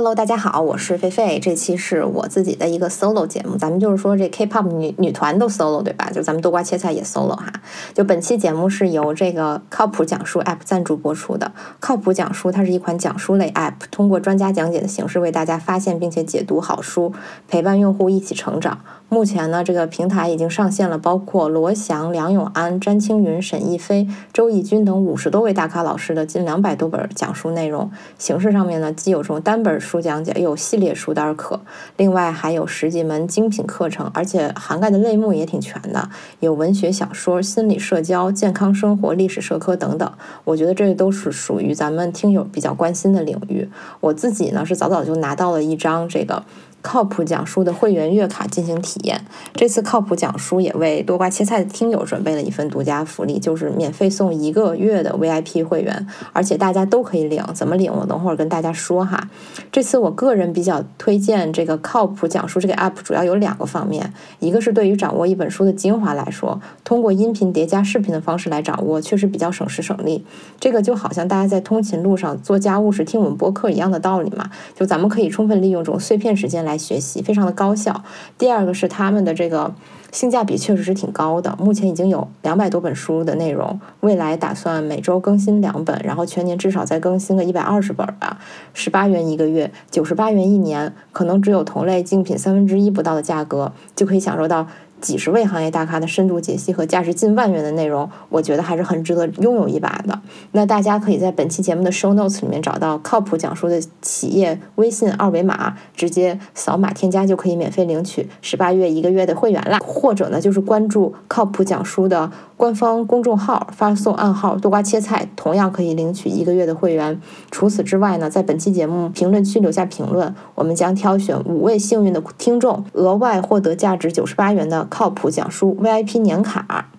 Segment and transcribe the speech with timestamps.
[0.00, 1.38] Hello，大家好，我是菲菲。
[1.38, 6.10] 这期是我自己的一个 solo 节目，咱们就是说这 K-pop 女女团都 solo 对吧？
[6.10, 7.52] 就咱们多瓜切菜也 solo 哈。
[7.94, 11.52] 就本期节目是由这个靠谱讲述 app 赞助播出的。
[11.78, 17.12] 靠谱讲述它是一款讲书类 app，通过专家讲解的形式为大家发现并且解读好书，
[17.48, 18.80] 陪伴用户一起成长。
[19.08, 27.90] 目前呢，这个平台已经上线了，包括罗翔、梁永安、詹青云、沈亦菲、周轶君等五十多位大咖老师的近两百多本讲书内容。
[28.18, 31.60] 形式上面呢，既有这种单本书讲解，又有系列书单课。
[31.96, 36.08] 另外还有十几门精品课程，而且涵盖的类目也挺全的，
[36.38, 40.10] 有文学小说、心理社交、健康生活、历史社科等等。
[40.44, 43.68] 我觉得这都是属于咱们听友比较关心的领域。
[44.00, 46.42] 我自己呢是早早就拿到了一张这个。
[46.82, 49.24] 靠谱讲书的会员月卡进行体验。
[49.54, 57.44] 这次靠谱讲书也为多瓜切菜的听友准备了一份独家福利，就是免费送一个月的 VIP 会员，而且大家都可以领。
[57.54, 57.92] 怎么领？
[57.92, 59.28] 我等会儿跟大家说哈。
[59.70, 64.12] 这次我个人比较推荐这个靠谱讲书这个 app，主要有两个方面。
[64.38, 70.24] 一个是对于掌握一本书的精华来说，通过音频叠加视频的方式来掌握，确实比较省时省力。
[70.58, 74.50] 这个就好像大家在通勤路上做家务时听我们播客一样的道理嘛。
[74.74, 76.69] 就咱们可以充分利用这种碎片时间来。
[76.70, 78.02] 来学习非常的高效。
[78.38, 79.74] 第二个是他们的这个
[80.12, 88.38] 性价比确实是挺高的，目前已经有两百多本书的内容，未来打算每周更新两本，然后全年至少再更新个一百二十本吧。
[88.72, 94.66] 十八元一个月，九十八元一年，可能只有同类竞品三分之一不到的价格，就可以享受到。
[95.00, 100.20] 几十位行业大咖的深度解析和价值近万元的内容，我觉得还是很值得拥有一把的。
[100.52, 109.78] 那大家可以在本期节目的 show notes 里面找到靠谱讲书的企业微信二维码，直接扫码添加就可以免费领取十八月一个月的会员啦。
[109.84, 112.30] 或者呢，就是关注靠谱讲书的
[112.60, 117.18] 官方公众号，发送暗号多瓜切菜，同样可以领取一个月的会员。
[117.50, 124.86] 除此之外呢，在本期节目评论区留下评论，我们将挑选五位幸运的听众，额外获得价值九十八元的。
[124.90, 126.90] 靠谱讲书 VIP 年卡。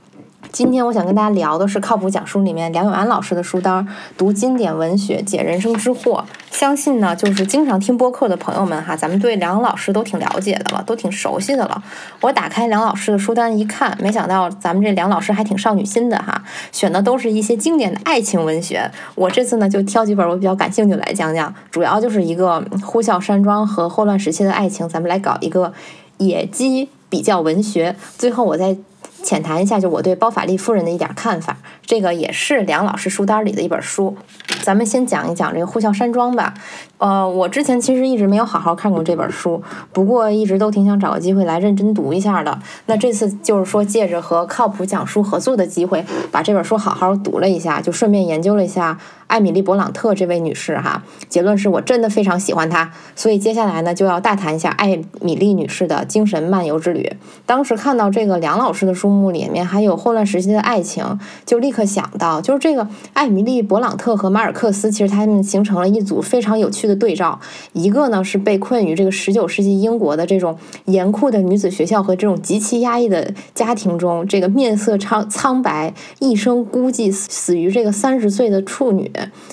[0.52, 6.22] 今天我想跟大家聊的是靠谱讲书里面梁永安老师的书单，读经典文学，解人生之惑。
[6.52, 11.82] 相信呢，就是经常听播客的朋友们哈，咱们对梁老师都挺了解的了，都挺熟悉的了。
[12.20, 18.92] 我打开梁老师的书单一看，没想到咱们这梁老师还挺少女心的哈，选的都是一些经典的爱情文学。
[19.16, 25.72] 我这次呢就挑几本我比较感兴趣来讲讲，主要就是一个呼啸山庄和霍乱时期的爱情，咱们来搞一个
[26.18, 27.96] 野鸡比较文学。
[28.18, 28.76] 最后我再。
[29.24, 31.58] 浅谈一下，就我对包法利夫人的一点看法。
[31.92, 34.16] 这个也是梁老师书单里的一本书。
[34.64, 36.54] 咱们先讲一讲这个《呼啸山庄》吧。
[37.00, 42.58] 呃，我之前其实一直没有好好看过这本书，不过一直都挺想找个机会来认真读一下的。
[42.86, 48.98] 那这次就是说，借着和靠谱讲书合作的机会，把这本书好好读了一下，就顺便研究了一下
[49.28, 51.04] 艾米丽·勃朗特这位女士哈。
[51.28, 57.12] 结论是我真的非常喜欢她，所以接下来呢，就要大谈一下艾米丽女士的精神漫游之旅。
[57.48, 66.92] 当时看到这个梁老师的书目里面还有霍乱时期的爱情，就立刻想到，就是这个艾米丽·勃朗特和马尔克斯，其实他们形成了一组非常有趣的。
[67.02, 67.40] 对照
[67.74, 70.56] 一个呢是被困于这个十九世纪英国的这种
[70.86, 79.12] 严酷的女子学校和这种极其压抑的家庭中，这个面色苍苍白、一生孤寂死于这个三十岁的处女，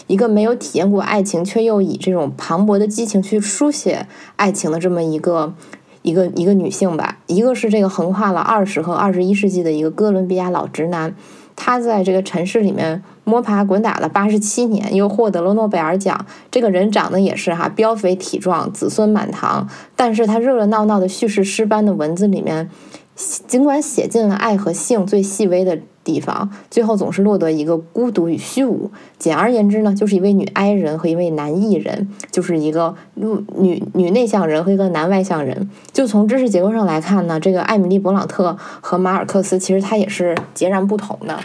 [0.09, 4.07] 一个没有体验过爱情却又以这种磅礴的激情去书写
[4.37, 5.55] 爱情的这么一个
[6.03, 7.19] 一个一个女性吧。
[7.29, 11.15] 一个是这个横跨了二十和二十一世纪的一个哥伦比亚老直男，
[11.59, 13.03] 他在这个城市里面。
[13.25, 16.25] 摸爬滚打了八十七年，又获得了诺贝尔奖。
[16.51, 19.69] 这个人长得也是哈，膘肥体壮，子孙满堂。
[19.95, 22.71] 但是他热热闹闹的叙事诗般的文字里面，
[23.47, 25.79] 尽管写尽了爱和性最细微的
[26.09, 28.91] 地方，最后总是落得一个孤独与虚无。
[29.19, 35.69] 简而言之呢，就是一位女 I 人和一位男 E 人，就是一个女女内向人和一个男外向人。
[35.93, 41.39] 就从知识结构上来看呢，这个艾米丽·勃朗特和马尔克斯其实他也是截然不同的。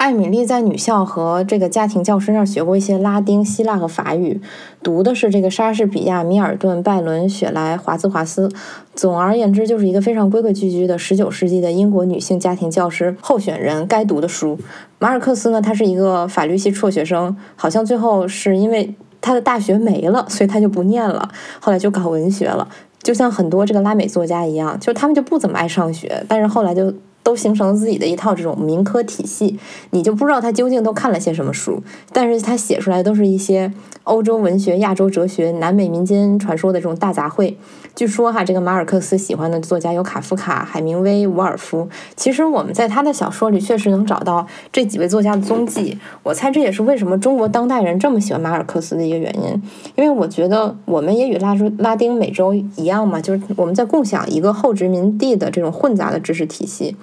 [0.00, 4.40] 艾米丽在女校和这个家庭教师那儿学过一些拉丁、希腊和法语，
[4.82, 8.50] 读的是这个莎士比亚、米尔顿、拜伦、雪莱、华兹华斯。
[8.94, 14.58] 总而言之，就是一个非常规规矩矩的十九世纪的英国女性家庭教师候选人该读的书。
[14.98, 21.28] 马尔克斯呢，他是一个法律系辍学生，好像最后是因为他的大学没了，所以他就不念了，
[21.60, 22.66] 后来就搞文学了。
[23.02, 26.90] 就像很多这个拉美作家一样，就他们就不怎么爱上学，但是后来就。
[27.22, 29.58] 都形成了自己的一套这种民科体系，
[29.90, 31.82] 你就不知道他究竟都看了些什么书，
[32.12, 33.72] 但是他写出来都是一些
[34.04, 37.54] 欧洲文学、亚洲哲学、南美民间传说的这种大杂烩。
[37.94, 41.88] 据说哈，这个马尔克斯喜欢的作家有卡夫卡、海明威、伍尔夫。
[42.16, 45.98] 其实我们在他的小说里确实能找到这几位作家的踪迹。
[46.22, 49.62] 我猜这也是为什么中国当代人这么喜欢马尔克斯的一个原因。
[49.96, 56.96] 因为我觉得我们也与拉拉拉丁美洲一样嘛，就是我们在共享一个后殖民地的这种混杂的知识体系。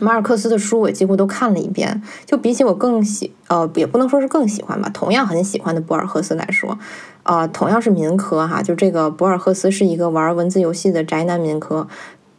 [0.00, 6.78] 马尔克斯的书我几乎都看了一遍，就比起我更喜呃，也不能说是更喜欢吧，同样很喜欢的博尔赫斯来说，
[7.22, 11.86] 啊，同样是民科哈，就这个博尔赫斯是一个玩文字游戏的宅男民科。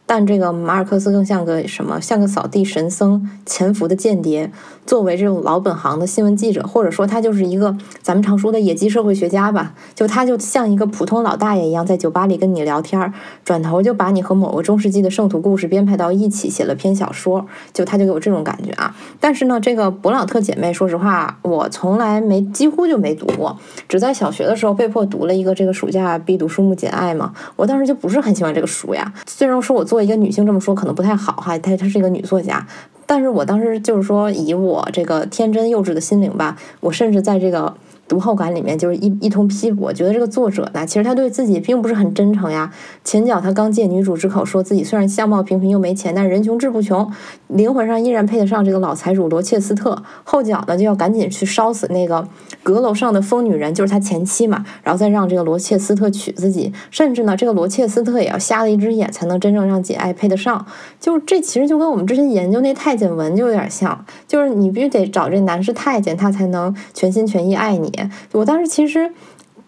[0.06, 2.00] 但这个马尔克斯更像个什么？
[2.00, 4.50] 像个扫地神僧、潜伏的间谍。
[4.86, 9.72] 作为这种老本行的新闻记者，或者说他就是一个咱们常说的野鸡社会学家吧。
[9.94, 13.10] 就他就像一个普通老大爷一样，在酒吧里跟你聊天，
[13.42, 17.46] 转头就把你和某个中世纪的圣徒故事编排到一起，写了篇小说。
[17.72, 18.94] 就他就给我这种感觉啊。
[19.18, 23.58] 但是呢，这个勃朗特姐妹，说实话，我从来没几乎就没读过，
[23.88, 27.32] 只在小学的时候被迫读了一个这个暑假必读书目《简爱》嘛。
[27.56, 29.10] 我当时就不是很喜欢这个书呀。
[29.26, 32.66] 虽然说我做作为一个女性这么说可能不太好哈，她她是一个女作家，
[33.06, 37.72] 但是我当时就是说以我这个天真幼稚的心灵吧，我甚至在这个。
[38.06, 42.70] 读后感里面就是一一通批驳，觉得这个作者呢，其实他对自己并不是很真诚呀。
[43.02, 47.10] 前脚他刚借女主之口说自己虽然相貌平平又没钱，但是人穷志不穷，
[47.48, 50.02] 灵魂上依然配得上这个老财主罗切斯特。
[50.22, 52.26] 后脚呢就要赶紧去烧死那个
[52.62, 56.72] 阁楼上的疯女人，就是他前妻嘛，然后再让这个罗切斯特娶自己。
[56.90, 60.66] 甚至呢，这个罗切斯特也要瞎了一只眼才能真正让简爱配得上。
[61.00, 67.93] 就这其实就跟我们之前研究那太监文就有点像，就是你必须得找这男士太监，他才能全心全意爱你。
[68.32, 69.10] 我当时其实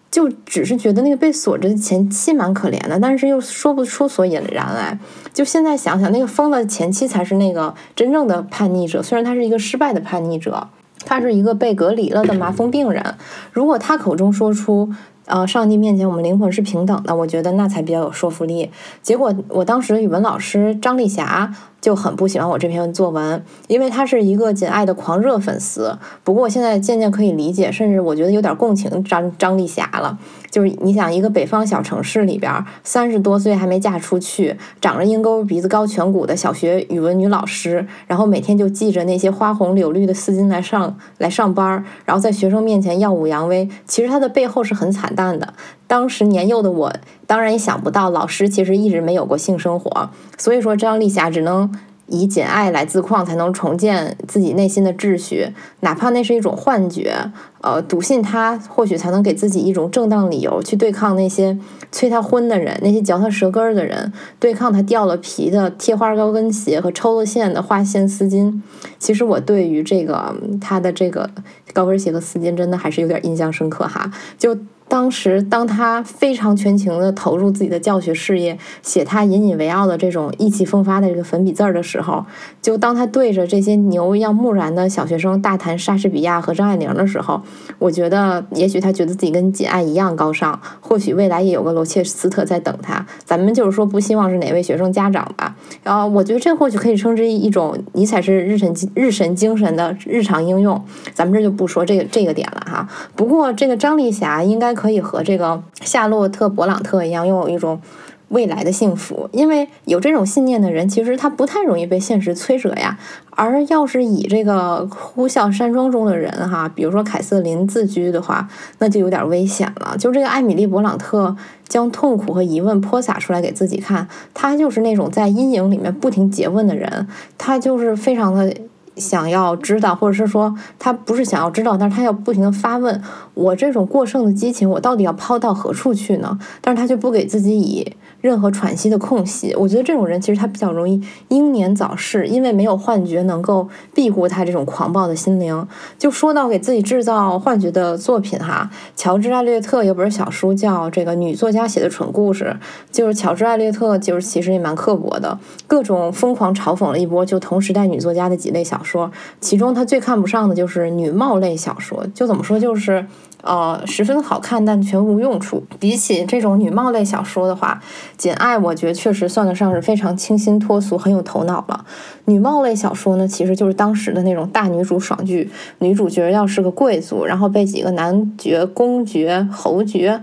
[0.09, 4.97] 就只是觉得那个被锁着的前妻蛮可怜的，但是又说不出所以然来。
[5.33, 10.67] 就现在想想，那个疯了前妻才是那个真正的叛逆者，虽然他是一个失败的叛逆者，
[11.05, 13.15] 他是一个被隔离了的麻风病人。
[13.51, 14.89] 如果他口中说出。
[15.29, 18.71] 呃，上帝面前我们灵魂是平等的，我觉得那才比较有说服力。
[19.03, 25.97] 结果我当时语文老师张丽霞就很不喜欢我这篇作文，因为他是一个简爱的狂热粉丝。
[26.23, 30.17] 不过我现在渐渐可以理解，甚至我觉得有点共情张张丽霞了。
[30.49, 43.69] 就是你想一个北方小城市里边，三十多岁还没嫁出去，长着鹰钩鼻子高颧骨的小学语文女老师，然后每天就系着那些花红柳绿的丝巾来上来上班，然后在学生面前耀武扬威。
[43.85, 45.53] 其实她的背后是很惨淡的。
[45.87, 46.93] 当时年幼的我，
[47.25, 50.09] 当然也想不到老师其实一直没有过性生活。
[50.37, 51.73] 所以说张丽霞只能。
[52.09, 55.49] 以简爱来自况，才能重建自己内心的秩序，
[55.81, 57.13] 哪怕那是一种幻觉。
[57.59, 61.57] 呃，笃信他，或许才能给自己一种正当理由去对抗那些
[61.91, 68.61] 催他婚的人，那些嚼他舌根儿的人，对抗他掉了皮的贴花高跟鞋和抽了线的花线丝巾。
[68.97, 71.29] 其实我对于这个他的这个
[71.73, 74.09] 高跟鞋和丝巾，真的还是有点印象深刻哈。
[74.37, 74.57] 就。
[74.89, 82.25] 当时，当他非常全情地投入自己的教学事业，写他引以为傲的这种意气风发的这个粉笔字儿的时候，
[82.61, 87.41] 就当他对着这些牛一样木然的小学生大谈莎士比亚和张爱玲的时候，
[87.79, 93.05] 我觉得，也许他觉得自己跟简爱一样高尚，或许未来也有个罗切斯特在等他。
[93.25, 95.53] 咱们就是说，不希望是哪位学生家长吧。
[95.83, 100.81] 然后，我觉得这或许可以称之一种尼采是日神日神精神的日常应用。
[101.13, 102.87] 咱们这就不说这个这个点了哈。
[103.17, 104.76] 不过，这个张丽霞应该。
[104.77, 107.81] 可以和这个夏洛特·勃朗特一样，拥有一种
[108.27, 109.27] 未来的幸福。
[109.33, 112.97] 因为有这种信念的人，其实他不太容易被现实摧折呀。
[113.31, 119.95] 而要是以这个呼啸山庄中的人哈，比如说凯瑟琳自居的话，那就有点危险了。
[119.97, 121.35] 就这个艾米丽·勃朗特
[121.67, 127.07] 将痛苦和疑问泼洒出来给自己看，他就是那种在阴影里面不停诘问的人，
[127.37, 128.53] 他就是非常的。
[128.97, 133.01] 想要知道，或者是说他不是想要知道，但是他要不停的发问：
[133.33, 136.37] 我这种过剩的激情，我到底要抛到何处去呢？
[136.61, 137.95] 但是他却不给自己以。
[138.21, 145.67] 任何喘息的空隙，我觉得这种人其实他比较容易英年早逝，因为没有幻觉能够庇护他这种狂暴的心灵。
[145.97, 152.57] 就说到给自己制造幻觉的作品哈，乔治·艾略特有本小书叫《这个女作家写的蠢故事》，
[152.91, 163.05] 就是乔治·艾略特就是其实也蛮刻薄的，各种疯狂嘲讽了一波就同时代女作家的几类小说，其中他最看不上的就是女貌类小说，就怎么说就是。
[163.43, 165.63] 呃，十分好看，但全无用处。
[165.79, 167.81] 比起这种女貌类小说的话，
[168.17, 171.85] 《简爱》我觉得确实算得上是非常清新脱俗、很有头脑了。
[172.25, 180.21] 女貌类小说呢，其实就是当时的那种大女主爽剧，女主角要是个贵族，然后被几个男爵、公爵、侯爵。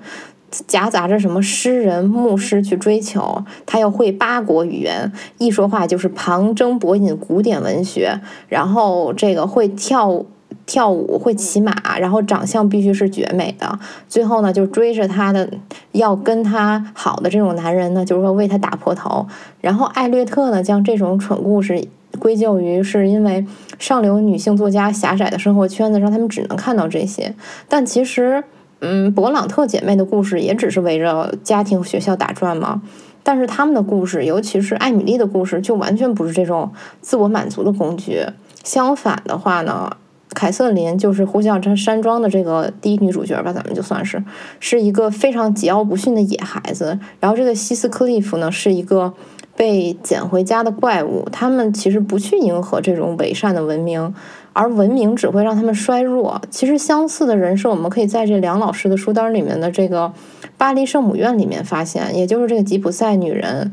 [0.69, 10.25] 夹杂着什么诗人、牧师去追求，他又会八国语言，一说话就是旁征博引古典文学，然后这个会跳
[10.67, 13.79] 跳舞，会骑马，然后长相必须是绝美的。
[14.09, 15.49] 最后呢，就追着他的
[15.93, 19.27] 要跟他好的这种男人呢，就是说为他打破头。
[19.61, 21.87] 然后艾略特呢，将这种蠢故事
[22.19, 23.45] 归咎于是因为
[23.79, 27.35] 上流女性作家狭窄的生活圈子，让他们只能看到这些。
[27.69, 28.45] 但其实。
[28.87, 32.83] 嗯，勃朗特姐妹的故事也只是围着家庭、学校打转嘛？
[33.23, 36.71] 但是他们的故事，尤其是艾米丽的故事，就完全不是这种
[37.01, 38.21] 自我满足的工具。
[38.63, 39.91] 相反的话呢，
[40.35, 44.23] 凯瑟琳就是呼啸山山庄的这个第一女主角吧，咱们就算是
[44.61, 46.99] 是一个非常桀骜不驯的野孩子。
[47.21, 49.15] 然后这个希斯克利夫呢，是一个
[49.57, 51.27] 被捡回家的怪物。
[51.33, 54.15] 他们其实不去迎合这种伪善的文明。
[54.57, 56.41] 而文明只会让他们衰弱。
[56.49, 60.13] 其实相似的人设，我们可以在这梁老师的书单里面的这个
[60.57, 63.73] 巴黎圣母院里面发现，也就是这个吉普赛女人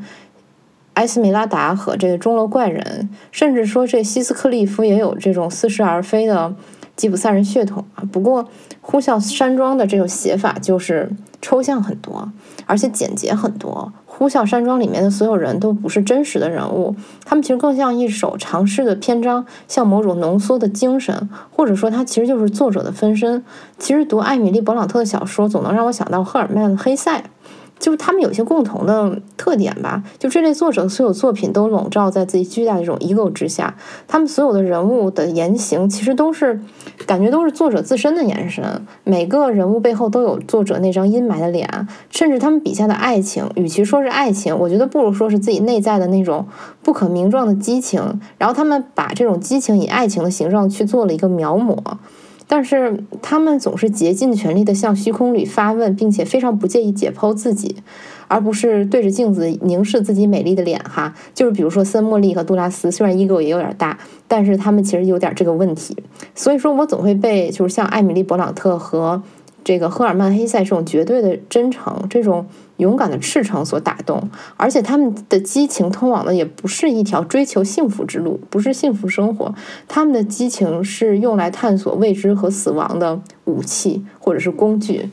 [0.94, 6.54] 埃斯梅拉达和这个钟楼怪人，甚至说这希斯克利夫也有这种似是而非的
[6.96, 8.04] 吉普赛人血统啊。
[8.12, 8.48] 不过
[8.82, 11.10] 呼啸山庄的这种写法就是
[11.42, 12.30] 抽象很多，
[12.66, 13.94] 而且简洁很多。
[14.06, 16.96] 呼啸山庄里面的所有人都不是真实的人物，
[17.26, 23.44] 他们其实更像一首长诗的篇章，像某种浓缩的精神，或者说它其实就是作者的分身。
[23.80, 27.24] 其实读艾米丽·勃朗特的小说，总能让我想到赫尔曼·黑塞。
[27.82, 33.76] 就是他们有些共同的特点吧，就这类作者所有作品都笼罩在自己巨大的这种 ego 之下，
[34.08, 36.62] 他们所有的人物的言行其实都是
[37.08, 38.64] 感觉都是作者自身的延伸，
[39.04, 46.46] 每个人物背后都有作者那张阴霾的脸，甚至他们笔下的爱情，与其说是爱情，我觉得不如说是自己内在的那种
[46.84, 51.76] 不可名状的激情，然后他们把这种激情以爱情的形状去做了一个描摹。
[52.54, 57.78] 但是他们总是竭尽全力的向虚空里发问，并且非常不介意解剖自己，
[58.28, 60.78] 而不是对着镜子凝视自己美丽的脸。
[60.84, 65.96] 哈，就是比如说森茉莉和杜拉斯，虽然 ego 也有点大，但是他们其实有点这个问题。
[66.36, 69.24] 所以说我总会被就是像艾米丽·勃朗特和。
[69.64, 72.48] 这个赫尔曼·黑塞这种绝对的真诚，这种
[72.82, 79.54] 勇敢的赤诚所打动，而且他们的激情通往的也不是一条追求幸福之路，不是幸福生活，
[79.88, 85.08] 他们的激情是用来探索未知和死亡的武器或者是工具。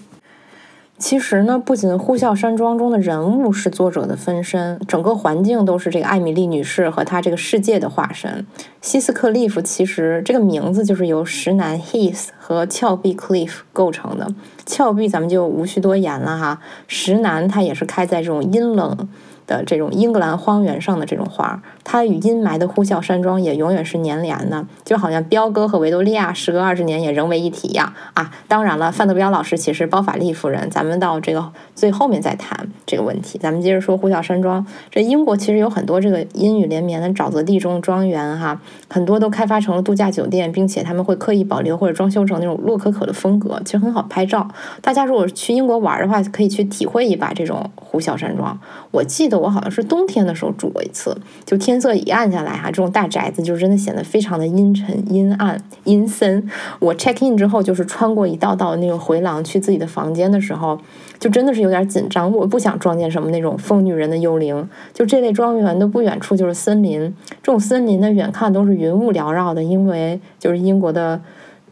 [0.99, 8.45] 其实呢，不仅呼啸山庄中的人物是作者的分身，整个环境都是这个艾米丽女士和她这个世界的化身。
[8.83, 14.27] 希斯克利夫其实这个名字就是由石楠 Heath 和峭壁 Cliff 构成的。
[14.67, 19.09] 峭壁咱们就无需多言了哈，石楠它也是开在这种阴冷。
[19.49, 28.31] 的这种英格兰荒原上的这种花，它与阴霾的呼啸山庄也永远是粘连的，就好像彪哥和维多利亚时隔二十年也仍为一体一样啊！
[28.47, 33.39] 当然了，范德彪老师其实包法利夫人，咱们到这个最后面再谈这个问题。
[33.39, 44.47] 咱们接着说呼啸山庄，这英国其实有很多这个阴雨连绵的沼泽地中庄园哈，很多都开发成了度假酒店，并且他们会刻意保留或者装修成那种洛可可的风格，其实很好拍照。
[44.83, 48.61] 大家如果去英国玩的话，可以去体会一把这种呼啸山庄。
[48.91, 49.38] 我记得。
[49.39, 56.49] 我好像是冬天的时候住过一次，就天色一暗下来哈，这种大宅子就真的显得非常的阴沉、阴暗、阴森。
[56.81, 60.79] 我 check in 之后，就是穿过一道道那个回廊去自己的房间的时候，
[61.19, 62.31] 就真的是有点紧张。
[62.33, 64.69] 我不想撞见什么那种疯女人的幽灵。
[64.93, 71.21] 就这类庄园的不远处就是森林，这种森林呢远看都是云雾缭绕的，因为就是英国的。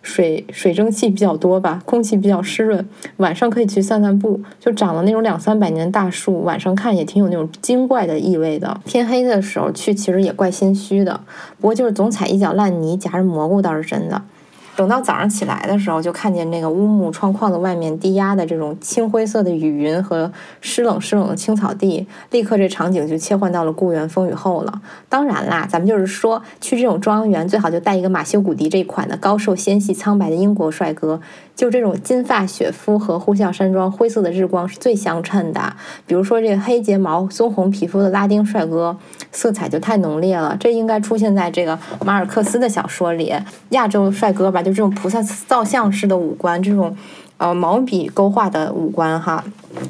[0.07, 4.41] 水水蒸气比较多吧，空气比较湿润，晚上可以去散散步。
[4.61, 8.81] 就长了那种两三百年的大树，晚上看也挺有那种精怪的意味的。
[8.85, 11.21] 天黑的时候去，其实也怪心虚的。
[11.61, 14.23] 不过就是总踩一脚烂泥，夹着蘑菇倒是真的。
[14.77, 20.31] 等到早上起来的时候，就看见那个乌木窗框的外面低压的这种青灰色的雨云和
[20.61, 24.83] 湿冷湿冷的青草地，立刻这场景就切换到了故园风雨后了。
[25.09, 31.21] 当然啦，咱们就是说去这种庄园，最好就带一个马修·古迪这款的高瘦纤细苍白的英国帅哥。
[31.55, 35.73] 就这种金发雪肤和呼啸山庄灰色的日光是最相称的。
[36.07, 38.95] 比如说这个黑睫毛、棕红皮肤的拉丁帅哥，
[39.33, 40.55] 色彩就太浓烈了。
[40.61, 43.35] 这应该出现在这个马尔克斯的小说里。
[43.71, 46.97] 亚洲帅哥吧，就这种菩萨造像式的五官，这种。
[47.39, 49.45] 呃，毛笔勾画的五官哈，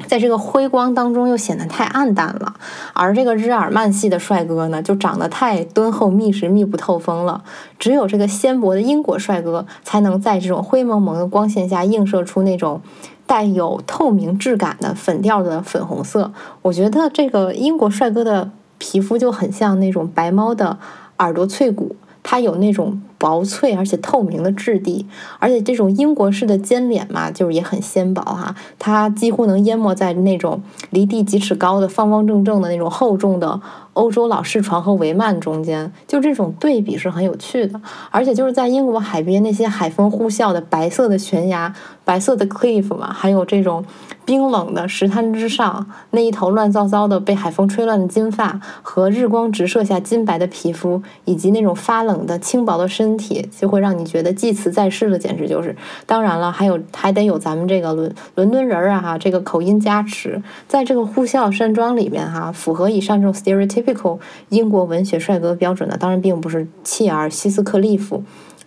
[0.05, 2.53] 在这个辉光当中又显得太暗淡了。
[2.91, 7.41] 而这个日耳曼系的帅哥呢，就长得太敦厚密实、密不透风了。
[7.79, 12.81] 只有这个纤薄的英国帅哥，才能在这种灰蒙蒙的光线下映射出那种
[13.25, 16.33] 带有透明质感的粉调的粉红色。
[16.63, 20.77] 我觉得这个英国帅哥的皮肤就很像那种白猫的
[21.19, 21.95] 耳朵脆骨。
[22.29, 25.07] 它有那种薄脆而且透明的质地，
[25.39, 33.61] 而且这种英国式的尖脸嘛，就是也很纤薄哈，它几乎能淹没在那种离地几尺高的方方正正的那种厚重的
[33.93, 37.79] 欧洲老式床和帷幔中间，就这种对比是很有趣的，
[38.11, 43.85] 而且就是在英国海边那些海风呼啸的白色的悬崖、白色的 cliff 嘛，还有这种。
[44.27, 55.73] 冰冷的石滩之上，那一头乱糟糟的被海风吹乱的金发和日光直射下金白的皮肤，以及那种发冷的轻薄的身体，就会让你觉得祭词在世了，简直就是。
[56.05, 64.19] 当然了，还有还得有咱们这个伦伦敦人儿啊哈，这个口音加持，在这个呼啸山庄里面哈，符合以上这种 stereotypical
[64.49, 68.21] 英国文学帅哥标准的，当然并不是契尔西斯克利夫，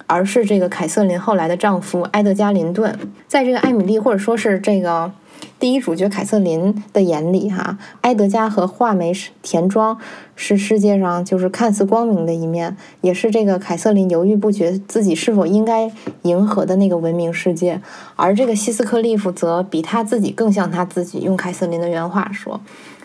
[0.06, 2.98] 而是这个凯瑟琳后来的丈夫埃德加林顿，
[3.28, 5.12] 在这个艾米丽或者说是这个。
[5.60, 9.12] 第一主角凯瑟琳的眼里，哈，埃德加和画眉
[9.42, 9.98] 田庄
[10.34, 17.82] 是世界上就是看似光明的一面，也是这个凯瑟琳犹豫不决自己是否应该迎合的那个文明世界，
[18.16, 21.20] 而这个希斯克利夫则比他自己更像他自己。
[21.20, 22.58] 用凯瑟琳的原话说。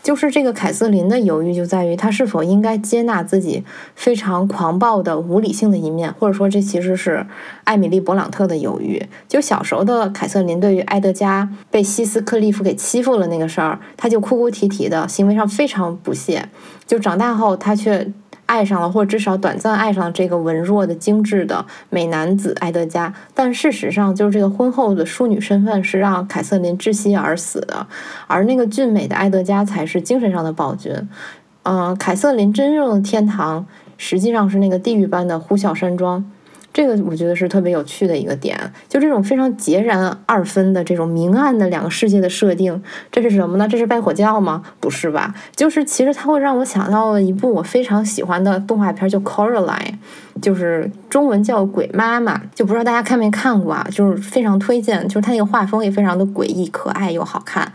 [0.06, 3.64] 就是这个凯瑟琳的犹豫就在于，她是否应该接纳自己
[3.96, 7.26] 非常狂暴的无理性的一面，或者说这其实是
[7.64, 9.04] 艾米丽·勃朗特的犹豫。
[9.28, 16.48] 就小时候的凯瑟琳对于埃德加被希斯克利夫给欺负了那个事儿，她就哭哭啼啼的，行为上非常不屑。
[16.86, 18.08] 就长大后，她却。
[18.46, 27.88] 爱上了，或者至少短暂爱上了这个文弱的、精致的美男子埃德加，但事实上，就是这个婚后的淑女身份是让凯瑟琳窒息而死的，
[28.28, 30.94] 而那个俊美的埃德加才是精神上的暴君。
[31.64, 33.66] 嗯，凯瑟琳真正的天堂
[33.98, 36.24] 实际上是那个地狱般的呼啸山庄。
[36.76, 43.66] 这个我觉得是特别有趣的一个点，就这种非常截然二分的这种明暗的两个世界的设定，这是什么呢？
[43.66, 44.62] 这是拜火教吗？
[44.82, 45.34] 不是吧？
[45.56, 49.70] 就是其实它会让我想到了一部我非常喜欢的动画片，叫《Coraline》，
[50.42, 53.88] 就是中文叫《鬼妈妈》，就不知道大家看没看过啊？
[53.90, 57.72] 就是非常推荐，就是它那个画风也非常的诡异、可爱又好看。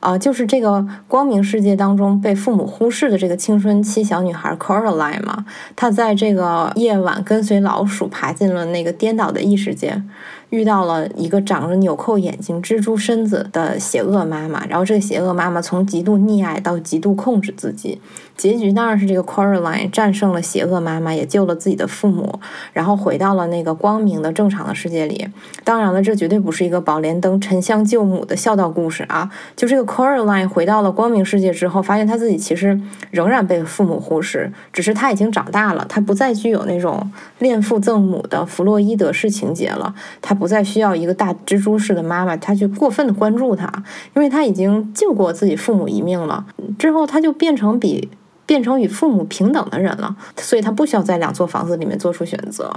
[0.00, 5.44] 啊，就是这个光明世界当中被父母忽视的这个青春期小女孩 Coraline 嘛，
[5.76, 10.02] 她在这个夜晚跟随老鼠爬进了那个颠倒的异世界。
[10.48, 18.00] 遇到了一个长着纽扣眼睛、蜘蛛身子的邪恶妈妈，然后这个邪恶妈妈从极度溺爱到极度控制自己，
[18.40, 22.40] 结局当然是这个 Coraline 战胜了邪恶妈妈，也救了自己的父母，
[22.72, 25.28] 然后回到了那个光明的正常的世界里。
[25.62, 29.30] 当然了，这绝对不是一个宝莲灯沉香救母的孝道故事啊！
[29.54, 32.80] 就这个 Coraline 回到了光明世界之后，发现他自己其实
[33.12, 40.34] 仍然被父母忽视，只是他已经长大了，他不再具有那种恋父憎母的弗洛伊德式情节了，他。
[40.40, 43.70] 不再需要一个大蜘蛛似的妈妈，他去过分的关注他，
[44.16, 46.46] 因为他已经救过自己父母一命了。
[46.78, 48.08] 之后他就变成比
[48.50, 52.68] 变成与父母平等的人了，所以他不需要在两座房子里面做出选择。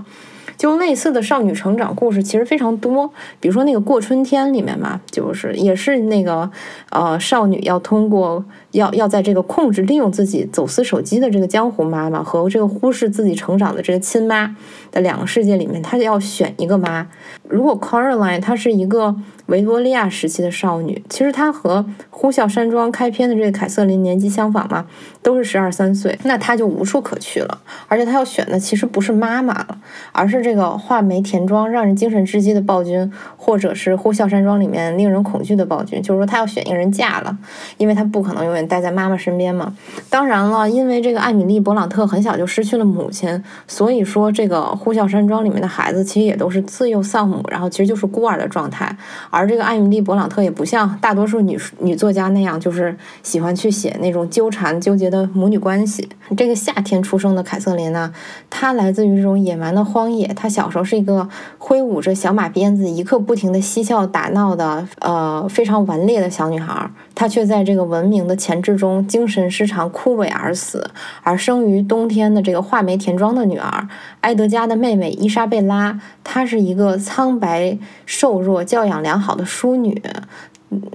[0.55, 6.47] 就类似的少女成长故事其实非常多，比如说那个过春天里面嘛，就是也是那个
[6.91, 14.55] 呃少女要通过要要在这个控制利用自己走私手机的这个江湖妈妈和这个忽视自己成长的这个亲妈
[14.93, 17.05] 的两个世界里面，她要选一个妈。
[17.49, 19.13] 如果 Caroline 她是一个。
[19.47, 21.79] 维多利亚时期的少女，其实她和
[22.09, 24.85] 《呼啸山庄》开篇的这个凯瑟琳年纪相仿嘛，
[25.21, 27.59] 都是十二三岁，那她就无处可去了。
[27.89, 29.77] 而且她要选的其实不是妈妈了，
[30.13, 36.01] 而是这个画眉填妆让人精神窒息的暴君，或者是《呼啸山庄》里面令人恐惧的暴君。
[36.01, 37.37] 就是说，她要选一个人嫁了，
[37.77, 39.75] 因为她不可能永远待在妈妈身边嘛。
[40.09, 48.93] 当然了，因为这个艾米丽·勃朗特很小就失去了母亲，所以说这个《呼啸山庄》里面的孩子其实也都是自幼丧母，然后其实就是孤儿的状态。
[49.29, 56.09] 而这个艾米丽·勃朗特也不像大多数女女作家那样，就是喜欢去写那种纠缠纠结的母女关系。
[56.35, 58.13] 这个夏天出生的凯瑟琳呢，
[58.49, 60.27] 她来自于这种野蛮的荒野。
[60.27, 66.91] 她小时候是一个挥舞着小马鞭子、一刻不停的嬉笑打闹的，呃，非常顽劣的小女孩。
[67.15, 70.89] 她却在这个文明的潜质中精神失常枯萎而死。
[71.21, 73.87] 而生于冬天的这个画眉田庄的女儿
[74.21, 80.01] 埃德加的妹妹伊莎贝拉，她是一个苍白瘦弱、教养良好的淑女。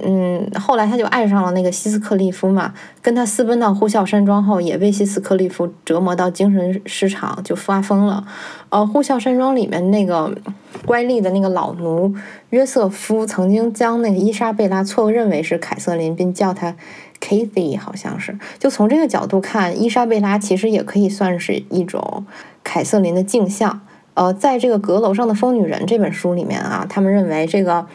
[0.05, 8.27] 嗯，后来她就爱上了那个希斯克利夫嘛，跟他私奔到呼啸山庄后，也被希斯克利夫折磨到精神失常，就发疯了。
[8.71, 10.37] 呃，呼啸山庄里面那个
[10.85, 12.13] 乖戾的那个老奴
[12.51, 16.75] 约瑟夫，曾经将那个伊莎贝拉错误认为是凯瑟琳，并叫她
[17.21, 18.37] Kathy，好像是。
[18.59, 22.27] 就从这个角度看，伊莎贝拉其实也可以算是一种
[22.69, 23.81] 凯瑟琳的镜像。
[24.13, 27.87] 呃，在这个阁楼上的疯女人这本书里面啊，他们认为这个。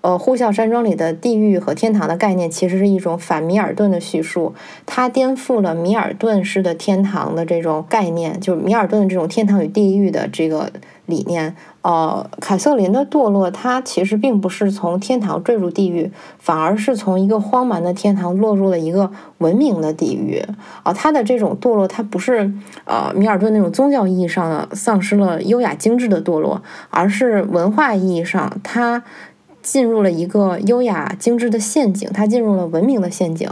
[0.00, 4.54] 呃，《呼啸山庄》里的地狱和天堂的概念，其实是一种反米尔顿的叙述，
[4.86, 10.70] 它颠覆了米尔顿式的天堂的这种概念，就是米尔顿的这种天堂与地狱的这个
[11.06, 11.56] 理念。
[11.88, 20.44] 呃，凯瑟琳的堕落，她其实并不是从天堂坠入地狱，反而是从一个荒蛮的天堂落入了一个文明的地狱。
[20.82, 22.52] 啊，她的这种堕落，它不是
[22.84, 29.02] 呃米尔顿那种宗教意义上的丧失了优雅精致的堕落，而是文化意义上，它。
[29.70, 33.46] 进入了一个优雅精致的陷阱，他进入了文明的陷阱。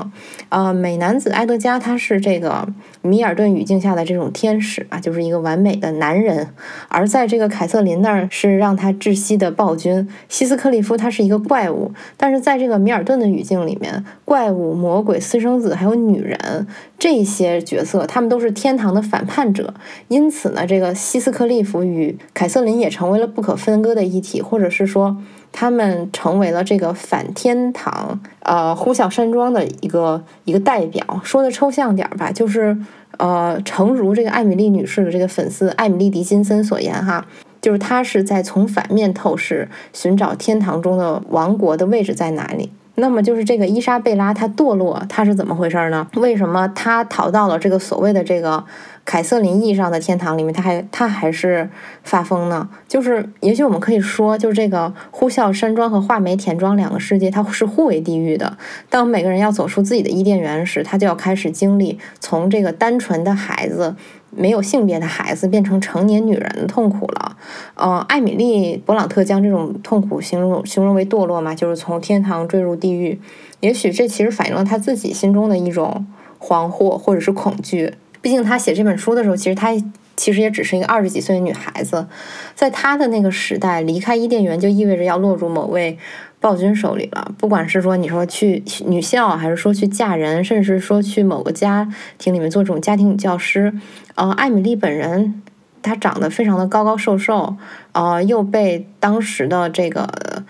[0.48, 2.66] 呃，美男子埃德加他是这个
[3.02, 6.48] 米尔顿语境下的这种天使啊，就是一个完美的男人。
[6.88, 10.08] 而在这个凯瑟琳那儿是让他窒息的暴君。
[10.30, 16.66] 希斯克利夫他是一个怪物，但是在这个米尔顿的语境里面，怪物、魔鬼、私生子还有女人
[16.98, 19.74] 这些角色，他们都是天堂的反叛者。
[20.08, 25.18] 因此呢，这个希斯克利夫与凯瑟琳也成为了不可分割的一体，或者是说。
[25.58, 31.18] 他们成为了这个反天堂，呃，呼啸山庄的一个一个代表。
[31.24, 32.76] 说的抽象点儿吧，就是
[33.16, 37.24] 呃，诚如这个艾米丽女士的这个粉丝艾米丽·迪金森所言哈，
[37.62, 42.70] 就是她是在从反面透视，寻找天堂中的王国的位置在哪里。
[42.96, 46.06] 那么就是这个伊莎贝拉她堕落，她是怎么回事呢？
[46.16, 48.62] 为什么她逃到了这个所谓的这个？
[49.06, 51.70] 凯瑟琳意义上的天堂里面，他还他还是
[52.02, 52.68] 发疯呢。
[52.88, 58.58] 就是，也许我们可以说，就这个呼啸山庄和画眉田庄两个世界，它是互为地狱的。
[58.90, 63.94] 当每个人要走出自己的伊甸园时，他就要开始经历从这个单纯的孩子、
[64.30, 67.36] 没有性别的孩子变成成年女人的痛苦了。
[67.74, 73.20] 呃，艾米丽·勃朗特将这种痛苦形容形容为堕落嘛，就是从天堂坠入地狱。
[73.60, 76.04] 也许这其实反映了他自己心中的一种
[76.40, 77.94] 惶惑或者是恐惧。
[78.26, 79.72] 毕竟他写这本书的时候，其实他
[80.16, 82.08] 其实也只是一个二十几岁的女孩子，
[82.56, 85.96] 在他的那个时代，离开伊甸园就意味着要落入某位
[86.40, 87.30] 暴君手里了。
[87.38, 93.72] 不管是说你说去女校，还是说去嫁人，甚至说去某个家庭里面做这种家庭女教师，
[94.16, 95.40] 呃，艾米丽本人
[95.80, 97.56] 她长得非常的高高瘦瘦，
[97.92, 100.42] 呃，又被当时的这个。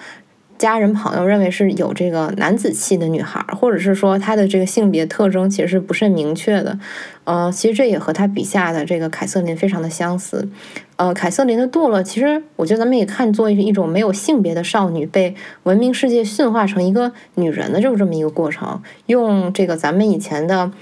[0.58, 6.78] 家人朋友认为是有这个男子气的女孩，或者是说她的这个性别特征其实是不甚明确的。
[7.26, 10.48] 呃，其实这也和他笔下的这个凯瑟琳非常的相似。
[10.96, 15.34] 呃，凯瑟琳的堕落，其实我觉得咱们也看作是一种没有性别的少女被
[15.64, 18.80] 文明世界驯化成一个女人的，就是这么一个过程。
[19.04, 20.72] 用这个咱们以前的。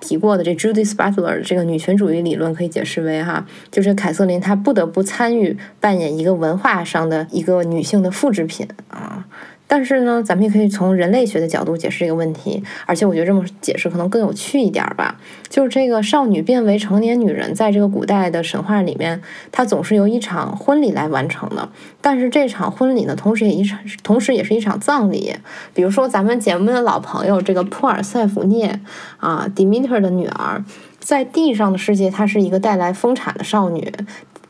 [0.00, 9.24] 提过的这 Judith Butler 这个女权主义理论可以解释为哈，就是凯瑟琳她不得不参与扮演一个文化上的一个女性的复制品啊。
[9.66, 15.18] 但是呢，咱们也可以从人类学的角度解释这个问题，而且我觉得这么解释可能更有趣一点吧。
[15.48, 21.68] 就是这个少女变为成年女人，在这个古代的神话里面，它总是由一场婚礼来完成的。
[22.00, 25.34] 但是这场婚礼呢，同时也一场，同时也是一场葬礼。
[25.72, 28.78] 比如说咱们节目的老朋友这个普尔塞福涅
[29.18, 30.62] 啊，Demeter 的女儿，
[31.00, 33.90] 在地上的世界，她是一个带来丰产的少女。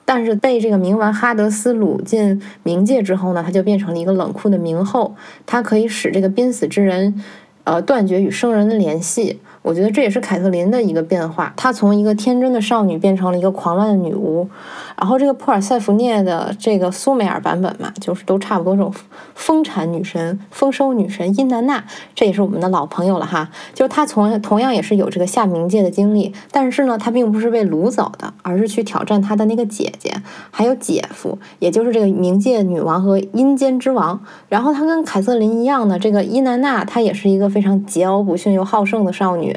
[0.04, 5.14] 但是被这个冥王哈德斯掳进冥界之后呢，他就变成了一个冷酷的冥后，
[5.46, 7.22] 他可以使这个濒死之人，
[7.64, 9.40] 呃，断绝与生人的联系。
[9.64, 14.46] 我觉得这也是凯特琳的一个变化，她从一个天真的少女变成了一个狂乱的女巫。
[14.94, 18.92] 然后这个普尔塞福涅的这个苏美尔版本嘛，就是都差不多这种
[19.35, 21.83] 丰产女神、丰收女神伊南娜，
[22.14, 23.48] 这也是我们的老朋友了哈。
[23.72, 30.12] 就是她从同样也是有这个下冥界的经历，但是呢，她并不是被掳走的，而是去挑战她的那个姐姐
[30.50, 34.20] 还有姐夫，也就是这个冥界女王和阴间之王。
[34.50, 39.53] 然后她跟凯瑟琳一样的这个伊南娜，她也是一个非常桀骜不驯又好胜的少女。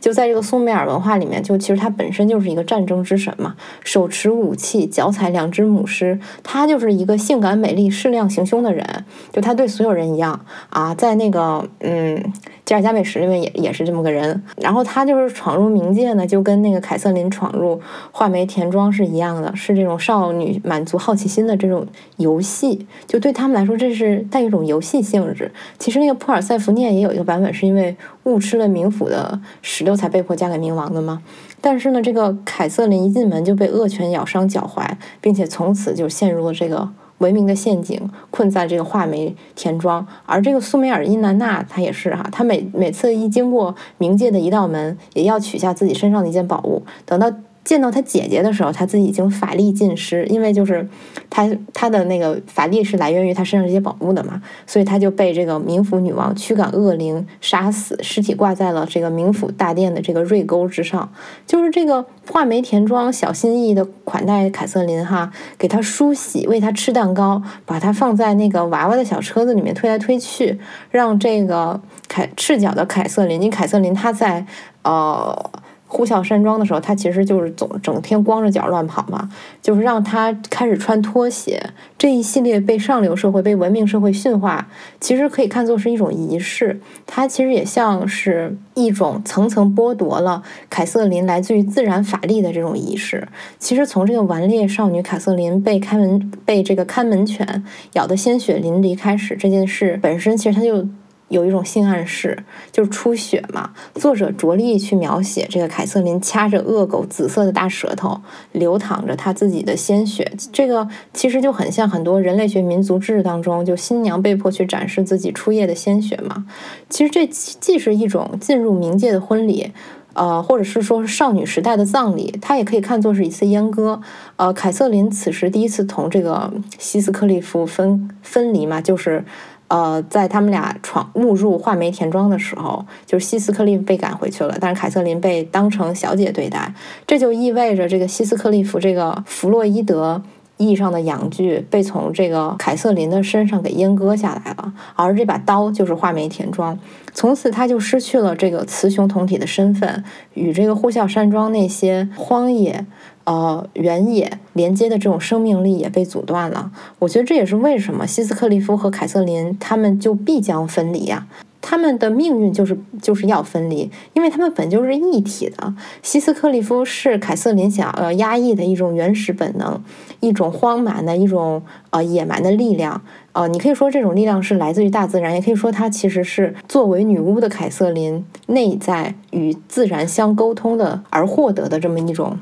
[0.00, 9.04] 就在这个苏美尔文化里面，就其实他本身就是一个战争之神嘛，手持武器，脚踩两只母狮，他就是一个性感美丽、适量行凶的人。
[9.32, 12.32] 就他对所有人一样啊，在那个嗯。
[12.68, 17.80] 吉尔加美什里面也也是这么个人，然后他就是闯入冥界呢，就跟那个凯瑟琳闯入
[18.12, 21.86] 画眉田庄是一样的，是这种少女满足好奇心的这种
[22.18, 25.50] 游戏，就对他们来说这是带一种游戏性质。
[25.78, 31.22] 其实那个普尔塞福涅也有一个版本，是因为误吃了冥府的石榴才被迫嫁给冥王的吗？
[31.62, 34.86] 但是呢，这个凯瑟琳一进门就被恶犬咬伤脚踝，
[35.22, 36.90] 并且从此就陷入了这个。
[37.18, 38.00] 文明的陷阱，
[38.30, 40.06] 困在这个画眉田庄。
[40.26, 46.82] 而这个苏美尔伊南娜，她也是哈，她每每次一经过冥界的一道门，也要取下自己身上的一件宝物。
[47.04, 47.30] 等到
[47.68, 50.88] 见到他姐姐的时候，他自己已经法力尽失，因为就是
[51.28, 61.12] 他他的那个法力是来源于他身上这些宝物的嘛，所以他就被这个冥府女王驱赶恶灵杀死，尸体挂在了这个冥府大殿的这个瑞沟之上。
[61.46, 70.58] 就是这个画眉田庄小心翼翼的款待凯瑟琳哈，给她梳洗，喂她吃蛋糕，把她放在那个娃娃的小车子里面推来推去，
[70.90, 71.78] 让这个
[72.08, 74.46] 凯赤脚的凯瑟琳，因为凯瑟琳她在
[74.84, 75.50] 呃。
[75.88, 79.28] 呼啸山庄的时候，他其实就是总整天光着脚乱跑嘛，
[79.62, 81.60] 就是让他开始穿拖鞋。
[81.96, 84.68] 这一系列被上流社会、被文明社会驯化，
[85.00, 86.78] 其实可以看作是一种仪式。
[87.06, 93.26] 它其实也像是一种层层剥夺了凯瑟琳来自于自然法力的这种仪式。
[93.58, 100.86] 其实从这个顽劣少女凯瑟琳被开门被这个看门犬咬得鲜血淋漓开始，这件事本身其实它就。
[101.28, 103.70] 有一种性暗示，就是出血嘛。
[103.94, 108.20] 作者着力去描写这个凯瑟琳掐着恶狗紫色的大舌头，
[108.52, 110.32] 流淌着她自己的鲜血。
[110.52, 116.46] 这个其实就很像很多人类学民族志当中，就新娘被迫去展示自己初夜的鲜血嘛。
[116.88, 119.72] 其实这既是一种进入冥界的婚礼，
[120.14, 124.00] 呃，或者是说少女时代的葬礼，它也可以看作是一次阉割。
[124.36, 129.22] 呃，凯瑟琳此时第一次同这个西斯克利夫分分离嘛，就是。
[129.68, 136.72] 呃，在他们俩闯误入画眉田庄的时候，就是西斯克利被赶回去了，但是凯瑟琳被当成小姐对待，
[137.06, 140.22] 这就意味着这个西斯克利夫这个弗洛伊德
[140.56, 146.78] 意义上的养具被从这个凯瑟琳的身上给阉割下来了，而这把刀就是画眉田庄，
[147.12, 150.02] 从此他就失去了这个雌雄同体的身份，
[150.34, 152.86] 与这个呼啸山庄那些荒野。
[153.28, 156.70] 呃，原野连接的这种生命力也被阻断了。
[156.98, 161.26] 我觉得这也是为什么西斯克利夫和凯瑟琳他们就必将分离呀？
[161.60, 165.74] 他们的命运就是就是要分离，因为他们本就是一体的。
[166.02, 169.78] 西斯克利夫是凯瑟琳想要压抑的一种原始本能，
[170.20, 172.98] 一种荒蛮的一种呃野蛮的力量。
[173.32, 182.38] 呃，你可以说这种力量是来自于大自然，也可以说它其实是作为女巫的凯瑟琳内在与自然相沟通的而获得的这么一种。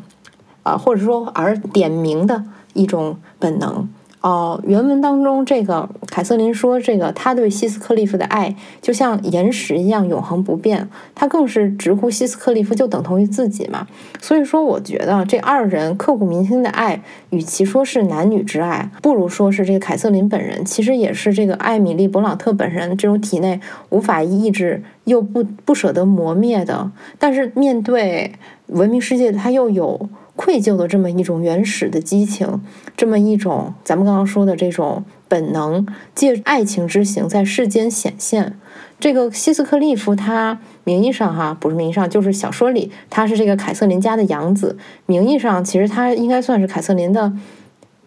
[0.67, 2.43] 啊，或者说而点名的
[2.75, 3.89] 一种本能
[4.21, 4.61] 哦。
[4.67, 8.53] 原文当中，这个凯瑟琳说：“这个他对希斯克利夫的爱
[8.83, 13.87] 就像岩石一样永恒不变，他更是直呼希斯克利夫就等同于自己嘛。”
[14.21, 17.01] 所以说，我觉得这二人刻骨铭心的爱，
[17.31, 28.33] 与其说是男女之爱，不如说是这个凯瑟琳本人其实也是这个艾米丽·勃朗特本人这种体内无法抑制又不不舍得磨灭的，但是面对
[28.67, 30.09] 文明世界，他又有。
[30.37, 32.63] 愧疚的这么一种原始的激情，
[32.97, 38.59] 这么一种咱们刚刚说的这种本能，借爱情之行在世间显现。
[39.01, 47.33] 这个希斯克利夫，他名义上哈不是名义上，就是小说里他是这个凯瑟琳家的养子，名义上其实他应该算是凯瑟琳的。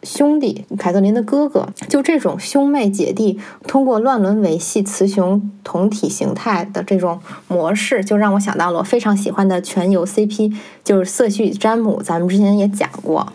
[0.03, 12.01] 兄弟，凯瑟琳的哥哥，就这种兄妹姐弟通过乱伦维系雌雄同体形态的这种模式，就让我想到了我非常喜欢的全游 CP，就是瑟西与詹姆。
[12.01, 13.31] 咱们之前也讲过，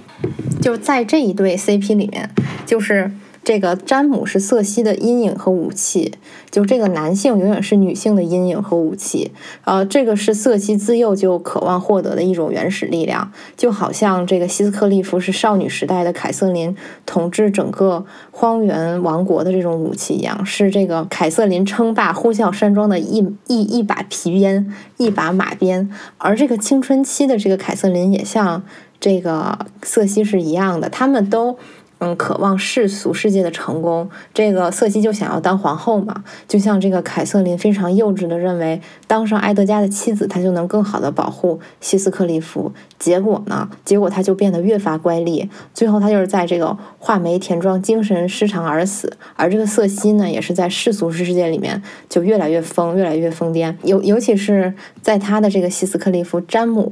[0.62, 2.31] 就在这一对 CP 里面，
[2.64, 3.11] 就是。
[3.44, 6.14] 这个詹姆是瑟西的阴影和武器，
[6.50, 9.33] 就这个男性永远是女性的阴影和武器。
[9.64, 25.90] 呃，这个是瑟西自幼就渴望获得的一种原始力量，就好像这个希斯克利夫是少女时代的凯瑟琳统治整个荒原王国的这种武器一样，是这个凯瑟琳称霸呼啸山庄的一一一把皮鞭，一把马鞭。
[26.16, 28.62] 而这个青春期的这个凯瑟琳也像
[28.98, 31.59] 这个瑟西是一样的，他们都。
[31.98, 36.24] 嗯，渴望世俗世界的成功，这个瑟西就想要当皇后嘛？
[36.46, 42.72] 就像这个凯瑟琳非常幼稚的认为，当上埃德加的妻子，她就能更好的保护希斯克利夫。
[42.98, 43.68] 结果呢？
[43.85, 49.12] 结果他就变得越发乖戾，最后他就是在这个画眉田庄精神失常而死。
[49.37, 53.74] 而这个瑟西呢，也是在世俗世界里面就越来越疯，越来越疯癫。
[53.83, 56.90] 尤尤其是在他的这个希斯克利夫詹姆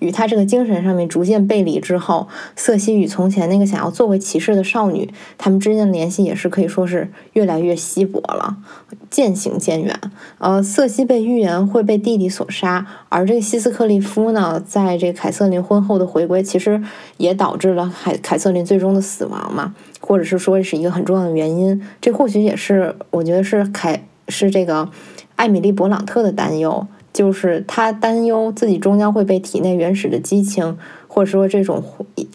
[0.00, 8.58] 与他这个精神上面逐渐背离之后，瑟西与从前那个想要作为骑士是的少女，他们之间的联系也是可以说是越来越稀薄了，
[9.10, 9.98] 渐行渐远。
[10.38, 15.54] 呃，瑟西被预言会被弟弟所杀，而这个西斯克利夫呢，在这个凯瑟琳。
[15.64, 16.82] 婚后的回归其实
[17.16, 21.80] 也导致了凯凯瑟琳最终的死亡嘛，或者是说是一个很重要的原因。
[22.02, 24.90] 这或许也是我觉得是凯是这个
[25.36, 30.76] 艾米丽·勃朗特的担忧，就是她担忧自己终将会被体内原始的激情，
[31.14, 31.80] 或者说这种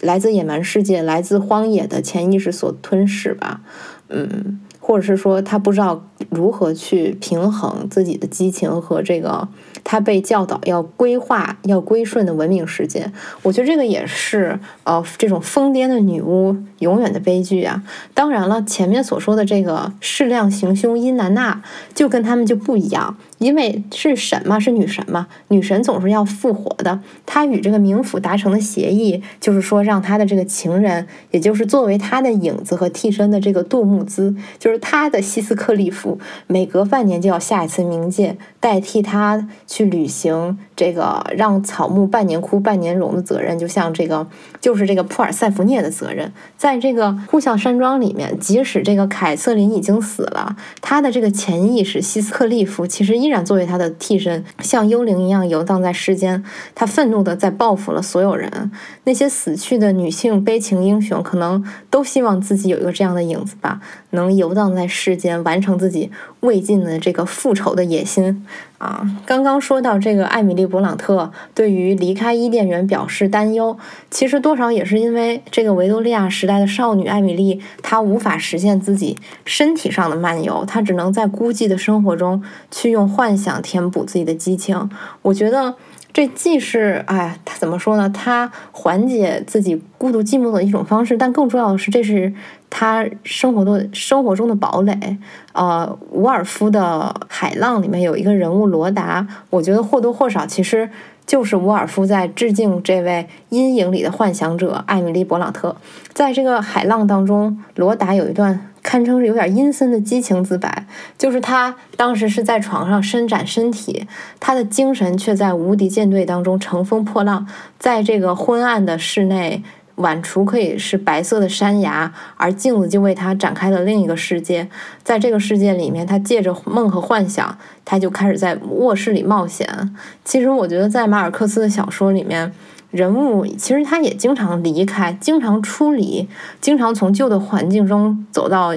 [0.00, 3.60] 来自野蛮世界、来自荒野的潜意识所吞噬吧。
[4.08, 4.58] 嗯。
[4.90, 9.46] 或者是说他不知道如何去平衡自己的激情和这个
[9.84, 13.12] 他被教导要规划、要归顺的文明世界。
[13.42, 17.82] 我觉得这个也是呃这种疯癫的女巫永远的悲剧啊。
[18.12, 21.62] 当然了，前面所说的这个适量行凶伊南娜
[21.94, 23.16] 就跟他们就不一样。
[23.38, 27.00] 因为是神嘛，是女神嘛，女神总是要复活的。
[27.24, 44.26] 她与这个冥府达成的协议，就是说让她的这个情人，也就是作为她的影子和替身的这个杜穆兹，就是她的西斯克利夫，每隔半年就要下一次冥界，代替她去履行这个让草木半年枯半年荣的责任，就像这个
[44.60, 46.30] 就是这个普尔塞福涅的责任。
[46.58, 53.30] 在这个呼啸山庄里面，即使这个凯瑟琳已经死了，她的这个潜意识希斯克利夫其实依。
[53.30, 56.42] 依然作为他的替身，像幽灵一样游荡在世间。
[56.74, 58.72] 他愤怒的在报复了所有人。
[59.04, 68.44] 那些死去的女性悲情英雄，可能都希望自己有一个这样的影子吧，能游荡在世间，完成自己未尽的这个复仇的野心。
[68.80, 73.76] 啊，刚刚说到这个艾米丽·勃朗特对于离开伊甸园表示担忧，
[74.10, 84.88] 其实多少也是因为这个维多利亚时代的少女艾米丽，她无法实现自己身体上的漫游，她只能在孤寂的生活中去用幻想填补自己的激情。
[85.20, 85.74] 我觉得。
[86.12, 88.10] 这既是哎，她怎么说呢？
[88.10, 92.34] 她缓解自己孤独寂寞的一种方式，但更重要的是，这是
[92.70, 95.18] 他生活的生活中的堡垒。
[95.52, 100.88] 呃，伍尔夫的《海浪》里面有一个人物罗达，我觉得或多或少其实
[101.26, 105.76] 就是伍尔夫在致敬这位阴影里的幻想者艾米丽·勃朗特。
[106.14, 108.66] 在这个《海浪》当中，罗达有一段。
[108.82, 110.86] 堪称是有点阴森的激情自白，
[111.18, 114.06] 就是他当时是在床上伸展身体，
[114.40, 117.46] 他的精神却在无敌舰队当中乘风破浪，
[117.78, 119.62] 在这个昏暗的室内，
[120.00, 124.68] 晚厨可以是白色的山崖，而镜子就为他展开了另一个世界。
[125.02, 129.94] 在这个世界里面，他借着梦和幻想，他就开始在卧室里冒险。
[130.24, 132.52] 其实，我觉得在马尔克斯的小说里面。
[132.90, 136.28] 人物其实他也经常离开，经常出离，
[136.60, 138.74] 经常从旧的环境中走到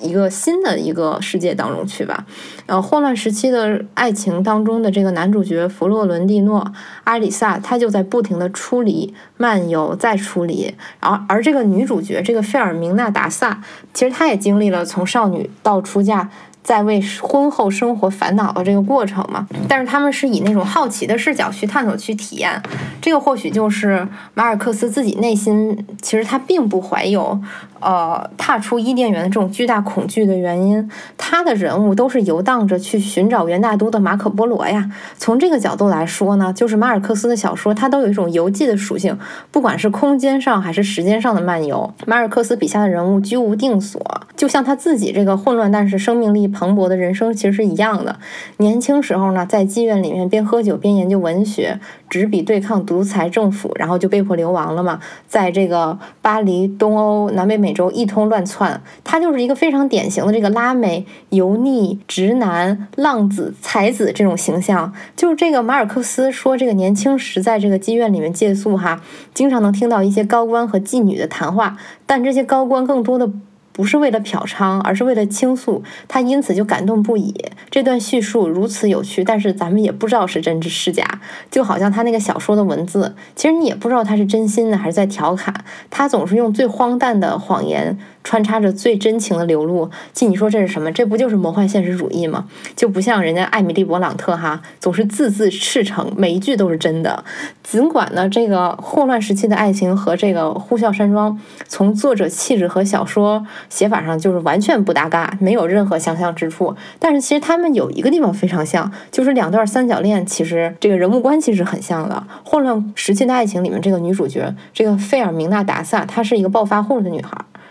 [0.00, 2.26] 一个新的一个世界当中去吧。
[2.66, 6.60] 呃，霍乱时期的爱情当中的这个男主角弗洛伦蒂诺·
[7.04, 10.74] 阿里萨，他就在不停的出离、漫游、再出离。
[11.00, 16.28] 然后，而这个女主角这个费尔明娜·达萨，其实她也经历了从少女到出嫁。
[16.68, 22.62] 在为婚后生活烦恼的这个过程嘛，但是他们是以那种好奇的视角去探索、去体验。
[23.00, 27.40] 这个或许就是马尔克斯自己内心其实他并不怀有。
[27.80, 34.90] 呃，踏出伊甸园的这种巨大恐惧的原因，他的人物都是游荡着去寻找元大都的马可波罗呀。
[35.16, 39.16] 从这个角度来说呢，就是马尔克斯的小说，它都有一种游记的属性，
[39.52, 41.94] 不管是空间上还是时间上的漫游。
[42.04, 44.02] 马尔克斯笔下的人物居无定所，
[44.36, 48.18] 就像他自己这个混乱但是生命力蓬勃的人生其实是一样的。
[48.56, 51.78] 年轻时候呢，在妓院里面边喝酒边研究文学。
[52.10, 54.98] 执笔对抗独裁政府，然后就被迫流亡了嘛。
[55.26, 64.90] 在这个巴黎、东欧、南北美洲一通乱窜，他就是一个非常典型的这个拉美油腻直男浪子才子这种形象。
[65.14, 69.02] 就是这个马尔克斯说，这个年轻时在这个妓院里面借宿哈，
[69.34, 73.30] 经常能听到一些高官和妓女的谈话，但这些高官更多的。
[73.78, 77.32] 不是为了嫖娼，而是为了倾诉，他因此就感动不已。
[77.70, 85.54] 这段叙述如此有趣，但是咱们也不知道是真是假，就好像他那个小说的文字，其实你也不知道他是真心的还是在调侃。
[85.90, 87.96] 他总是用最荒诞的谎言。
[88.28, 90.92] 穿插着最真情的流露，即你说这是什么？
[90.92, 92.44] 这不就是魔幻现实主义吗？
[92.76, 97.24] 就不像人家艾米丽·勃朗特哈，总是字字赤诚，每一句都是真的。
[97.62, 106.76] 尽管呢，这个霍乱时期的爱情和这个呼啸山庄，从作者气质和小说写法上就是完全不搭嘎，没有任何相像之处。
[106.98, 112.22] 但是其实他们有一个地方非常像，就是两段三角恋，其实这个人物关系是很像的。
[112.44, 117.30] 霍乱时期的爱情里面，这个女主角这个费尔明娜·达萨，她是一个暴发户的女孩。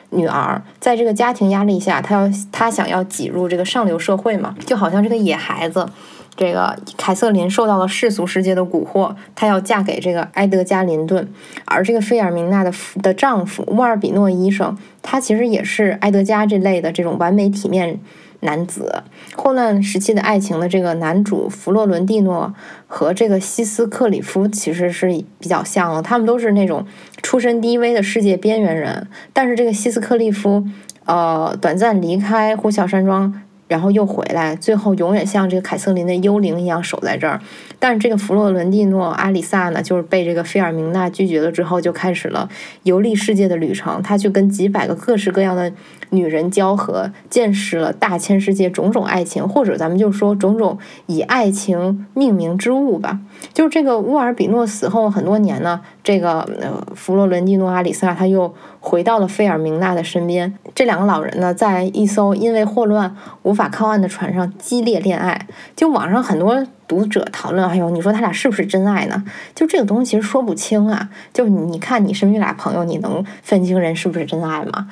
[0.10, 5.88] 女儿在这个家庭压力下，她要她想要挤入这个上流社会嘛，就好像这个野孩子，
[6.36, 11.28] 这个凯瑟琳受到了世俗世界的蛊惑，她要嫁给这个埃德加林顿，
[11.65, 18.00] 而这个菲尔明娜的夫的丈夫沃尔比诺医生，他其实也是埃德加这类的这种完美体面。
[18.41, 19.04] 男子
[19.36, 22.54] 混乱时期的爱情的这个男主弗洛伦蒂诺
[22.86, 25.08] 和这个西斯克里夫其实是
[25.39, 26.86] 比较像的，他们都是那种
[27.21, 29.08] 出身低微的世界边缘人。
[29.34, 30.63] 但是这个西斯克利夫，
[31.06, 37.41] 呃，短暂离开呼啸山庄，然后又回来，最后永远像这个凯瑟琳的幽灵一样守在这儿。
[37.80, 42.50] 但是这个弗洛伦蒂诺·阿里萨呢，就是被这个菲尔明娜拒绝了之后，就开始了
[42.84, 44.02] 游历世界的旅程。
[44.02, 45.71] 他去跟几百个各式各样的
[46.10, 53.20] 女人交合，见识了大千世界种种爱情，或者咱们就说种种以爱情命名之物吧。
[53.53, 60.58] 就是这个乌尔比诺死后很多年呢，这个呃弗洛伦蒂诺·阿里萨他又回到了菲尔明娜的身边。
[60.74, 65.47] 这两个老人呢，在一艘因为霍乱无法靠岸的船上激烈恋爱。
[65.76, 69.24] 就网上很多读者讨论，哎呦，你说他俩是不是真爱呢？
[69.53, 71.10] 就这个东西其实说不清啊。
[71.34, 74.88] 就你看你身边俩朋友，你能分清人是不是真爱吗？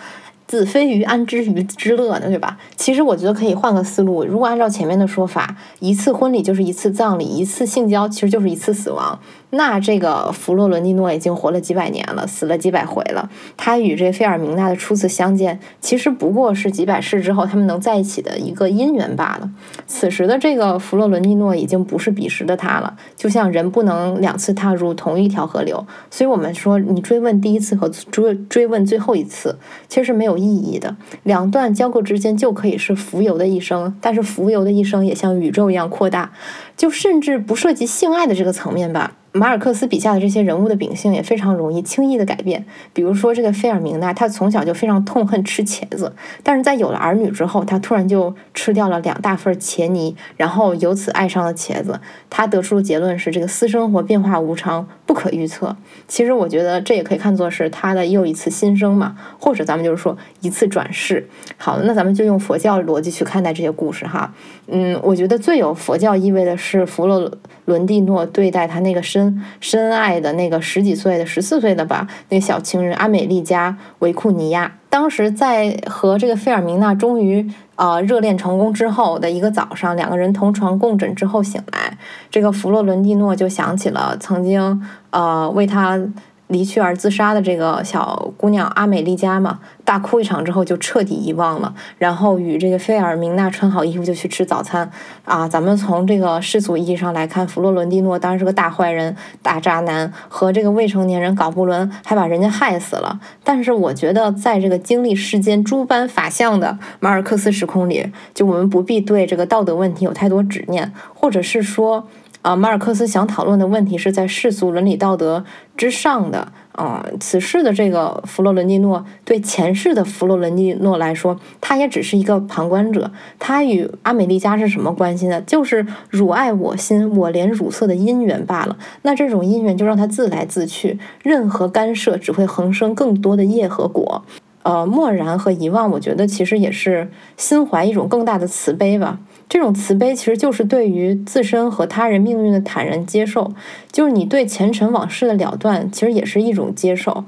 [0.47, 2.27] 子非鱼，安知鱼之乐呢？
[2.27, 2.57] 对吧？
[2.75, 4.23] 其实我觉得可以换个思路。
[4.23, 9.19] 如果按照前面的说法，一次婚礼就是一次葬礼，一次性交其实就是一次死亡。
[9.51, 13.29] 那这个弗洛伦蒂诺已经活了几百年了，死了几百回了。
[13.55, 19.49] 他与这费尔明娜的初次相见，其实不过是几百世之后他们能在一起的一个因缘罢了。
[19.87, 25.85] 此时的这个弗洛伦蒂诺已经不是彼时的他了，就像人不能两次踏入同一条河流。
[26.09, 30.95] 所以我们说，你追问第一次和追追问最后一次，其实是没有意义的。
[31.23, 36.31] 两段交媾之间就可以是浮游的一生，但是浮游的一生也像宇宙一样扩大，
[36.75, 39.13] 就甚至不涉及性爱的这个层面吧。
[39.31, 42.65] 马尔克斯笔下的这些人物的秉性也非常容易轻易的改变。
[42.93, 51.99] 比如说这个费尔明娜，她从小就非常痛恨吃茄子，但是在有了儿女之后，她突然就吃掉了两大份茄泥，然后由此爱上了茄子。
[52.29, 55.75] 她得出的结论是，这个私生活变化无常，不可预测。
[56.07, 61.27] 其实我觉得这也可以看作是他的又一次新生嘛，或者咱们就是说一次转世。
[61.57, 64.33] 好，那咱们就用佛教逻辑去看待这些故事哈。
[64.67, 67.31] 嗯，我觉得最有佛教意味的是弗洛
[67.65, 69.41] 伦蒂诺对待他那个深。
[69.59, 81.97] 深爱的那个十几岁的、十四岁的吧，那小情人阿美丽加维库尼亚，当时在和这个费尔明娜终于呃热恋成功之后的一个早上，两个人同床共枕之后醒来，
[82.29, 85.99] 这个弗洛伦蒂诺就想起了曾经呃为他。
[86.47, 94.91] 离去而自杀的这个小姑娘阿美丽加嘛，大哭一场之后就彻底遗忘了，然后与这个菲尔明娜穿好衣服就去吃早餐
[95.23, 95.47] 啊。
[95.47, 103.19] 咱们从这个世俗意义上来看，弗洛伦蒂诺当然是个大坏人、大渣男，和这个未成年人搞不伦，还把人家害死了。
[103.43, 112.07] 但是我觉得，在这个经历世间诸般法相的马尔克斯时空里，就我们不必对这个道德问题有太多执念，或者是说。
[112.45, 115.43] 啊，马尔克斯想讨论的问题是在世俗伦理道德
[115.75, 116.51] 之上的。
[116.73, 123.09] 啊，此世的这个弗洛伦蒂诺对前世的弗洛伦蒂诺来说，他也只是一个旁观者。
[123.39, 125.41] 他与阿美丽加是什么关系呢？
[125.41, 128.77] 就是汝爱我心，我怜汝色的姻缘罢了。
[129.01, 134.23] 那这种姻缘就让他自来自去，任何干涉只会横生更多的业和果。
[134.61, 139.17] 呃，漠然和遗忘，我觉得其实也是心怀一种更大的慈悲吧。
[139.47, 143.53] 这种慈悲其实就是对于自身和他人命运的坦然接受，
[143.91, 147.23] 就是你对前尘往事的了断，其实也是一种接受。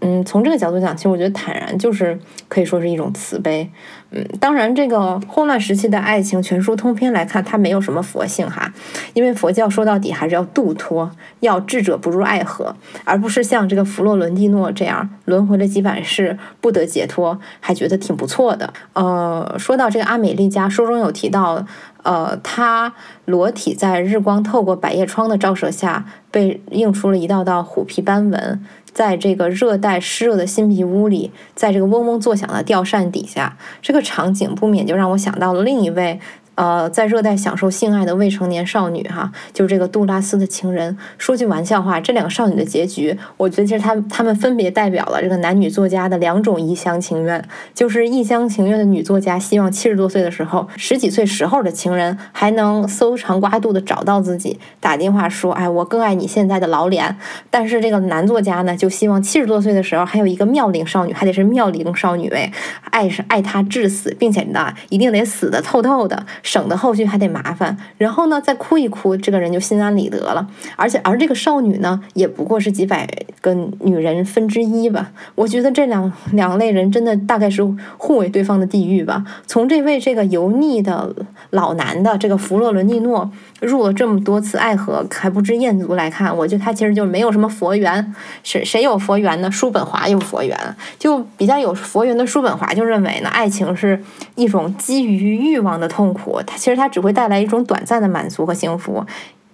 [0.00, 3.68] 嗯，从这个角度讲，其实我觉得坦然就是可以说是一种慈悲。
[4.10, 8.72] 嗯，当然，这个混乱时期的爱情全书通篇来看，它没有什么佛性哈，
[9.12, 18.72] 因为佛教说到底还是要度脱，要智者不入爱河，而不是像这个弗洛伦蒂诺这样轮回了几百世不得解脱，还觉得挺不错的。
[18.94, 21.66] 呃，说到这个阿美丽家，书中有提到，
[22.08, 22.94] 呃，他
[23.26, 28.64] 裸体在日光透过百叶窗的照射下，被映出了一道道虎皮斑纹。
[28.94, 36.18] 在这个热带湿热的新皮屋里，在这个嗡嗡作响的吊扇底下，这个场景不免就让我想到了另一位。
[36.58, 40.98] 呃，在热带享受性爱的未成年少女，哈，就是这个杜拉斯的情人。
[41.16, 47.48] 说句玩笑话，这两个少女的结局，我觉得其实她她们分别代表了这个男女作家的两种一厢情愿。
[47.72, 57.16] 就是一厢情愿的女作家，希望七十多岁的时候，十几岁时候的情人还能搜肠刮肚的找到自己，打电话说，哎，我更爱你现在的老脸。
[57.50, 62.50] 但是这个男作家呢，就希望七十多岁的时候，还有一个妙龄少女，还得是妙龄少女哎，
[62.90, 66.26] 爱是爱他至死，并且呢，一定得死的透透的。
[66.48, 70.48] 省得后续还得麻烦，然后呢，再哭一哭，这个人就心安理得了。
[70.76, 73.06] 而且，而这个少女呢，也不过是几百
[73.42, 75.12] 个女人分之一吧。
[75.34, 77.62] 我觉得这两两类人真的大概是
[77.98, 79.22] 互为对方的地狱吧。
[79.46, 81.14] 从这位这个油腻的
[81.50, 83.30] 老男的这个弗洛伦蒂诺
[83.60, 88.14] 入了这么多次爱河还不知厌足来看，我觉得他其实就没有什么佛缘。
[88.42, 89.50] 谁谁有佛缘呢？
[89.50, 90.58] 叔本华有佛缘，
[90.98, 94.02] 就比较有佛缘的叔本华就认为呢，爱情是
[94.34, 96.37] 一种基于欲望的痛苦。
[96.46, 99.04] 它其实它只会带来一种短暂的满足和幸福，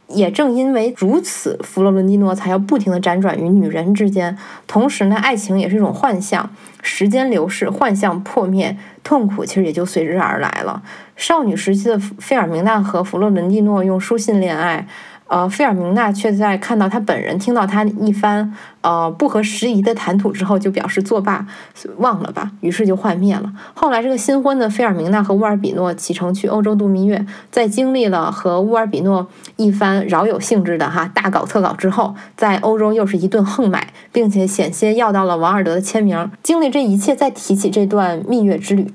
[0.08, 4.36] 也正因为如此，弗洛伦蒂诺才要不停的辗转于女人之间。
[4.66, 6.50] 同时呢，爱情也是一种幻象，
[6.82, 10.82] 时间流逝，幻象破灭，痛苦其实也就随之而来了。
[11.16, 14.86] 少女时期的费尔明娜和弗洛伦蒂诺用书信恋爱。
[15.34, 21.44] 呃，费尔明娜却在看到他本人听到他一番呃不合时宜的谈吐之后，就表示作罢，
[21.96, 23.52] 忘了吧，于是就幻灭了。
[23.74, 29.26] 后来，这个新婚的费尔明娜和乌尔比诺启程去欧洲度蜜月，在经历了和乌尔比诺
[29.56, 36.30] 一番饶有兴致的哈大搞特搞之后，在欧洲又是一顿横买，并且险些要到了王尔德的签名。
[36.44, 38.86] 经历这一切，再提起这段蜜月之旅。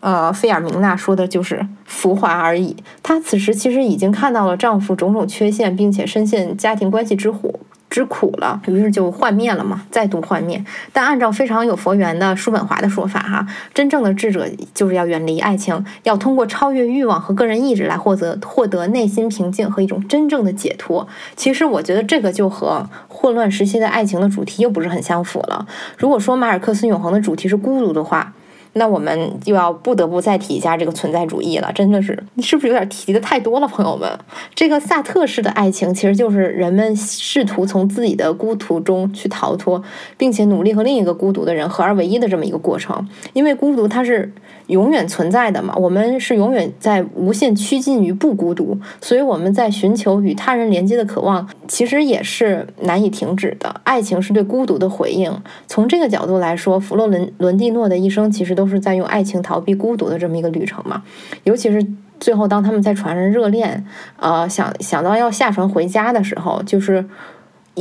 [0.00, 2.76] 呃，费尔明娜说的就是浮华而已。
[3.02, 10.64] 她此时其实已经看到了丈夫种种缺陷，并且深陷家庭关系之苦之苦了，于是就幻灭了嘛，再度幻灭。
[10.92, 21.08] 但按照非常有佛缘的叔本华的说法，哈，真正的智者就是要远离爱情，要通过超越欲望和个人意志来获得获得内心平静和一种真正的解脱。
[21.34, 25.66] 其实我觉得这个就和混乱时期的爱情的主题又不是很相符了。
[25.98, 28.32] 如果说马尔克斯永恒的主题是孤独的话，
[28.74, 34.08] 那我们就要不得不再提一下这个存在主义了，真的是，你是不是有点提的太多了，朋友们？
[34.54, 39.82] 这个萨特式的爱情，其实就是人们试图从自己的孤独中去逃脱，
[40.16, 43.08] 并且努力和另一个孤独的人合二为一的这么一个过程。
[43.32, 44.32] 因为孤独它是
[44.70, 53.80] 永远存在的嘛，我们是永远在无限趋近于不孤独，所以我们在寻求与他人连接的渴望，其实也是难以停止的。
[53.84, 55.30] 爱情是对孤独的回应。
[55.66, 61.02] 从这个角度来说，弗洛伦伦蒂诺的一生其实都是在用爱情逃避孤独的这么一个旅程嘛，
[61.44, 61.84] 尤其是
[62.20, 63.84] 最后当他们在船上热恋，
[64.18, 67.04] 呃，想想到要下船回家的时候，就是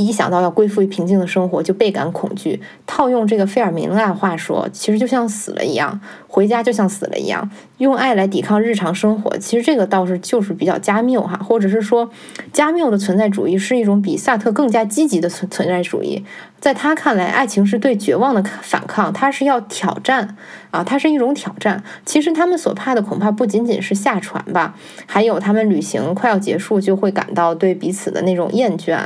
[0.06, 2.62] 一想到要归附于平静的生活，就倍感恐惧。
[2.86, 7.50] 套用这个费尔明的话说，其实就像死了一样，回家就像死了一样。
[7.78, 12.10] 用爱来抵抗日常生活，其实这个倒是就是比较加缪哈，或者是说
[12.52, 16.26] 加缪的存在主义是一种比萨特更加积极的存存在主义。
[16.60, 20.36] 在他看来，爱情是对绝望的反抗，它是要挑战
[20.72, 21.82] 啊，它是一种挑战。
[22.05, 28.99] 其实他们所怕的恐怕不仅仅是下船吧，还有他们旅行快要结束就会感到对彼此的那种厌倦。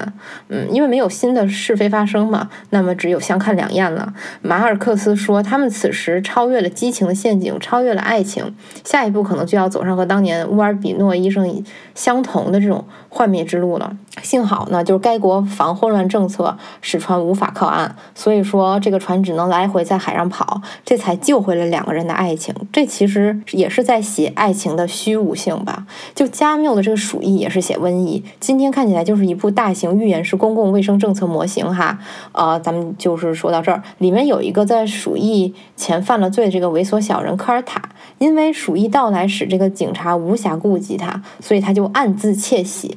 [0.50, 4.14] 嗯，因为没有新的是非发生嘛，那么只有相看两厌了。
[4.42, 8.56] 马尔克斯说，他们此时超越了激情的陷阱，超越了爱情。
[8.84, 12.84] 下一步可能就要走上和当年乌尔比诺医生相同的这种
[13.14, 13.96] 幻灭之路了。
[14.22, 22.54] 幸好呢，就是该国防混乱政策使船无法靠岸，所以说这个船只能来回在海上跑，这才救回了两个人的爱情。
[22.72, 25.86] 这其实也是在写爱情的虚无性吧？
[26.16, 32.00] 就加缪的这个《鼠疫》也是写瘟疫，今天看起来就是一部大型预言式公共卫生政策模型哈。
[32.32, 37.82] 呃，咱们就是说到这儿，里面有一个在鼠疫前犯了罪这个猥琐小人科尔塔，
[38.20, 42.96] 因为鼠疫到来使这个警察无暇顾及他，所以他就暗自窃喜。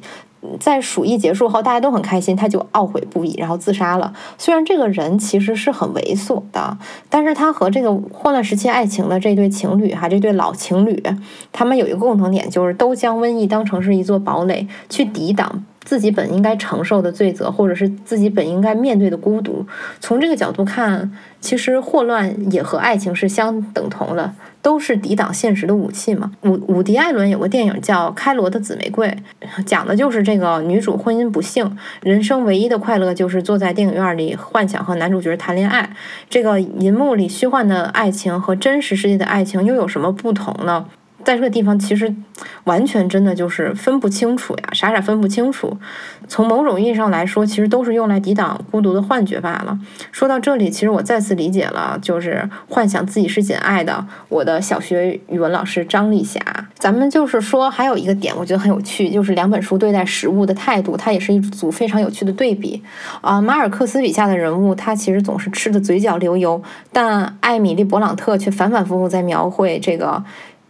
[0.59, 4.13] 在鼠疫结束后，大家都很开心，他就懊悔不已，然后自杀了。
[4.37, 6.77] 虽然这个人其实是很猥琐的，
[7.09, 11.03] 但是他和这个混乱时期爱情的这对情侣哈，这对老情侣，
[11.51, 19.65] 他们有一个共同点，就是都将瘟疫当成是一座堡垒，去抵挡自己本应该承受的罪责，或者是自己本应该面对的孤独。
[20.01, 21.09] 从这个角度看，
[21.39, 24.33] 其实霍乱也和爱情是相等同的。
[24.59, 26.29] 都是抵挡现实的武器嘛。
[26.41, 29.07] 伍伍迪·艾伦有个电影叫《开罗的紫玫瑰》，
[29.63, 35.89] 讲的就是这个女主婚姻不幸，人生唯一的快乐就是坐在电影院里幻想和男主角谈恋爱。
[36.29, 40.85] 这个银幕里虚幻的爱情和真实世界的爱情又有什么不同呢？
[41.23, 42.13] 在这个地方，其实
[42.63, 45.77] 完全真的就是分不清楚呀，傻傻分不清楚。
[46.27, 49.77] 从某种意义上来说，其实都是用来抵挡孤独的幻觉罢了。
[50.11, 56.39] 说到这里，其实我再次理解了，就是幻想自己是简爱的我的小学语文老师张丽霞。
[56.75, 62.81] 咱们就是说，还有一个点，我觉得很有趣，就是两本书对待食物的态度，它也是一组非常有趣的对比。
[63.21, 66.61] 啊，马尔克斯笔下的人物，他其实总是吃的嘴角流油，
[66.93, 70.23] 但艾米丽·勃朗特却反反复复在描绘这个。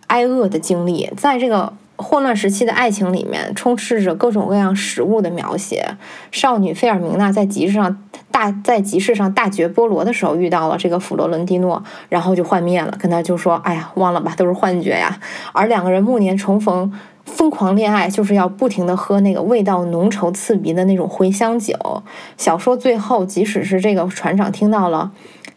[0.08, 5.96] 挨饿的经历，在这个混乱时期的爱情里面，充斥着各种各样食物的描写。
[6.32, 15.20] 少女费尔明娜在集市上大在集市上大嚼菠萝的时候，遇到了这个弗罗伦蒂诺，然后就幻灭了，跟他就说：“哎呀，忘了吧，都是幻觉呀。”
[15.54, 16.94] 而两个人暮年重逢，
[17.26, 21.74] 疯狂恋爱，就是要不停的喝那个味道浓稠刺鼻的那种茴香酒。
[22.38, 25.12] 小说最后，即使是这个船长听到了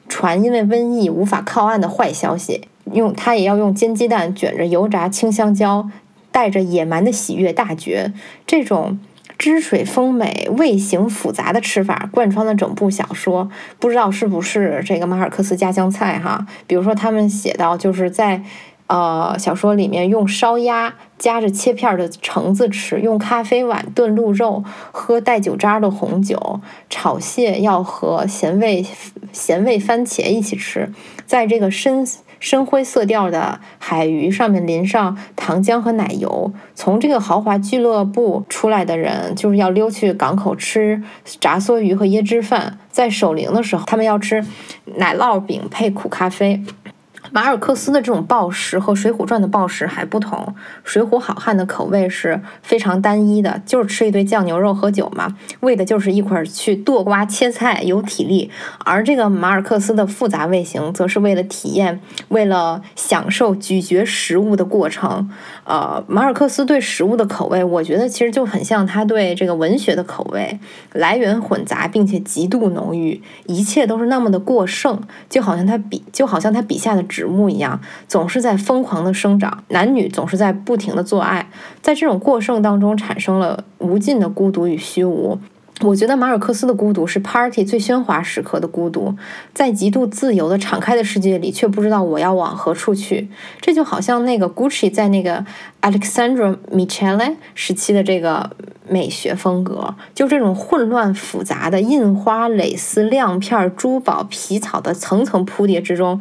[0.09, 2.63] 船因为瘟疫无法靠岸的坏消息。
[2.93, 5.89] 用他也要用煎鸡蛋卷着油炸青香蕉，
[6.31, 8.13] 带着野蛮的喜悦大绝。
[8.47, 8.99] 这种
[9.39, 13.51] 汁水丰美、味型复杂的吃法，贯穿了整部小说。
[13.79, 16.47] 不知道是不是这个马尔克斯家乡菜哈？
[16.67, 18.43] 比如说，他们写到，就是在
[18.87, 26.61] 呃，小说里面用烧鸭夹着切片的橙子吃，用咖啡碗炖鹿肉，喝带酒渣的红酒，
[26.91, 28.85] 炒蟹要和咸味
[29.33, 30.93] 咸味番茄一起吃，
[31.25, 32.05] 在这个深
[32.41, 36.53] 深灰色调的海鱼上面淋上糖浆和奶油。
[36.75, 41.01] 从这个豪华俱乐部出来的人，就是要溜去港口吃
[41.39, 42.79] 炸梭鱼和椰汁饭。
[42.91, 44.45] 在守灵的时候，他们要吃
[44.97, 46.61] 奶酪饼配苦咖啡。
[47.33, 50.39] 马尔克斯的这种暴食和《水浒传》的暴食还不同，
[50.83, 58.51] 《水浒好汉》的口味是非常单一的，就是吃一堆酱牛肉、喝酒嘛，为的就是一会儿去剁瓜切菜，有体力。
[58.85, 65.31] 而这个马尔克斯的复杂味型，则是为了体验、为了享受咀嚼食物的过程。
[65.65, 70.59] 呃，马尔克斯对食物的口味，我觉得其实就很像他对这个文学的口味，
[70.93, 81.51] 来源混杂，并且极度浓郁，一切都是那么的过剩，就好像他笔，就好像他笔下的植物一样，总是在疯狂的生长，男女总是在不停的做爱，
[81.83, 85.39] 在这种过剩当中产生了无尽的孤独与虚无。
[85.83, 89.15] 我觉得马尔克斯的孤独是 party 最喧哗时刻的孤独，
[89.55, 93.29] 在极度自由的敞开的世界里，却不知道我要往何处去。
[93.61, 95.45] 这就好像那个 Gucci 在那个
[95.83, 98.51] Alexandra Michele 时期的这个
[98.87, 106.21] 美学风格，就这种混乱复杂的印花、蕾丝、亮片、珠宝、皮草的层层铺叠之中，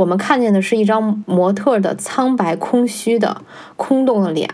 [0.00, 3.42] 我们看见的是一张模特的苍白、空虚的、
[3.76, 4.48] 空洞的脸。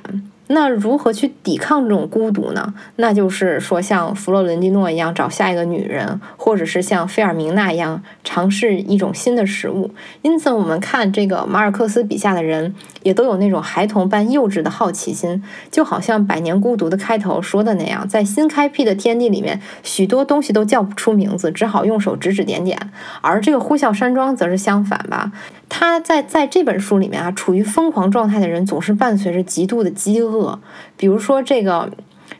[0.48, 2.72] 那如何去抵抗这种孤独呢？
[2.96, 9.90] 那就是说，像弗洛伦蒂诺一样找下一个女人，或者是像费尔明娜一样尝试一种新的食物。
[10.22, 22.78] 因此，我们看这个马尔克斯笔下的人，也都有那种孩童般幼稚的好奇心，就好像《百年孤独》的开头说的那样，在新开辟的天地里面，许多东西都叫不出名字，只好用手指指点点。
[23.20, 25.32] 而这个呼啸山庄则是相反吧。
[25.68, 30.58] 他在在这本书里面啊，处于疯狂状态的人总是伴随着极度的饥饿。
[30.96, 31.90] 比如说，这个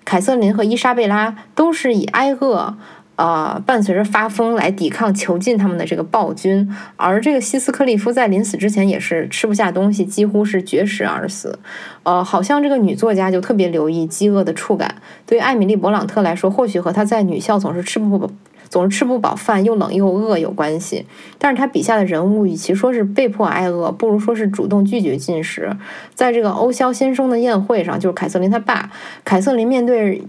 [0.05, 2.77] 凯瑟琳和伊莎贝拉都是以挨饿，
[3.17, 6.73] 呃，伴随着发疯来抵抗囚禁他们的这个暴君。
[6.97, 11.59] 而这个希斯克利夫在临死之前也是吃不下东西，几乎是绝食而死。
[12.05, 14.95] 呃，好像这个女作家就特别留意饥饿的触感。
[15.27, 18.31] 对艾米丽·勃朗特来说，或许和她在女校总是吃不饱。
[18.69, 21.05] 总是吃不饱饭，又冷又饿有关系。
[21.39, 25.71] 但是他笔下的人物，与其说是被迫挨饿，不如说是主动拒绝进食。
[26.15, 28.91] 在这个欧肖先生的宴会上，就是凯瑟琳他爸，
[29.25, 30.23] 凯瑟琳面对。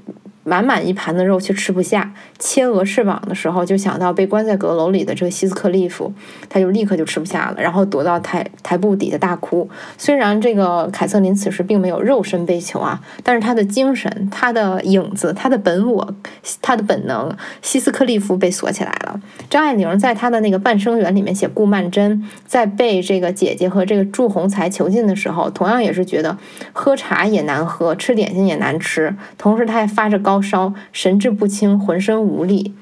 [0.47, 6.13] 满满一盘的肉却吃不下，切鹅翅膀的时候就想到被关在阁楼里的这个希斯克利夫，
[6.47, 9.69] 他就立刻就吃不下了，然后躲到台台布底下大哭。
[9.97, 16.15] 虽然这个凯瑟琳此时并没有肉身被囚啊，但是他的精神、他的影子、他的本我、
[16.61, 19.19] 他的本能，希斯克利夫被锁起来了。
[19.49, 26.37] 张爱玲在她的那个《半生缘》里面写顾曼桢在被这个姐姐和这个祝鸿才囚禁的时候，同样也是觉得
[26.71, 30.36] 喝茶也难喝，吃点心也难吃，同时他还发着高。
[30.41, 32.75] 烧，神志不清，浑身无力。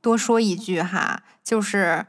[0.00, 2.06] 多说一句哈，就是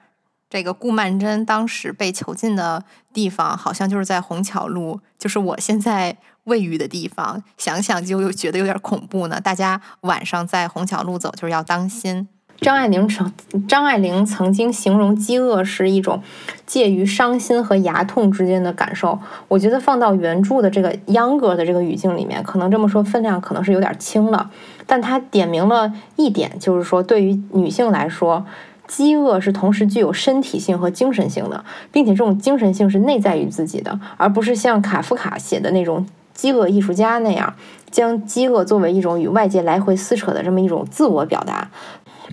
[0.49, 2.83] 这个顾曼桢当时被囚禁的
[3.13, 7.41] 地方，好像就是在虹桥路，就是我现在位于的地方。
[7.57, 9.39] 想想就又觉得有点恐怖呢。
[9.39, 12.27] 大家晚上在虹桥路走，就是要当心。
[12.61, 13.33] 张爱玲曾
[13.67, 16.23] 张爱玲曾经形容饥饿是一种
[16.65, 19.19] 介于伤心和牙痛之间的感受。
[19.49, 24.49] 我觉得放到原著的这个秧歌的这个语境里面，可能这么说分量可能是有点轻了。
[24.85, 28.45] 但他点明了一点，就是说对于女性来说，
[28.87, 37.53] 饥饿是同时具有身体性和精神性的，并且这种精神性是内在于自己的，而不是像卡夫卡写的那种饥饿艺术家那样，
[37.89, 41.67] 将饥饿作为一种与外界来回撕扯的这么一种自我表达。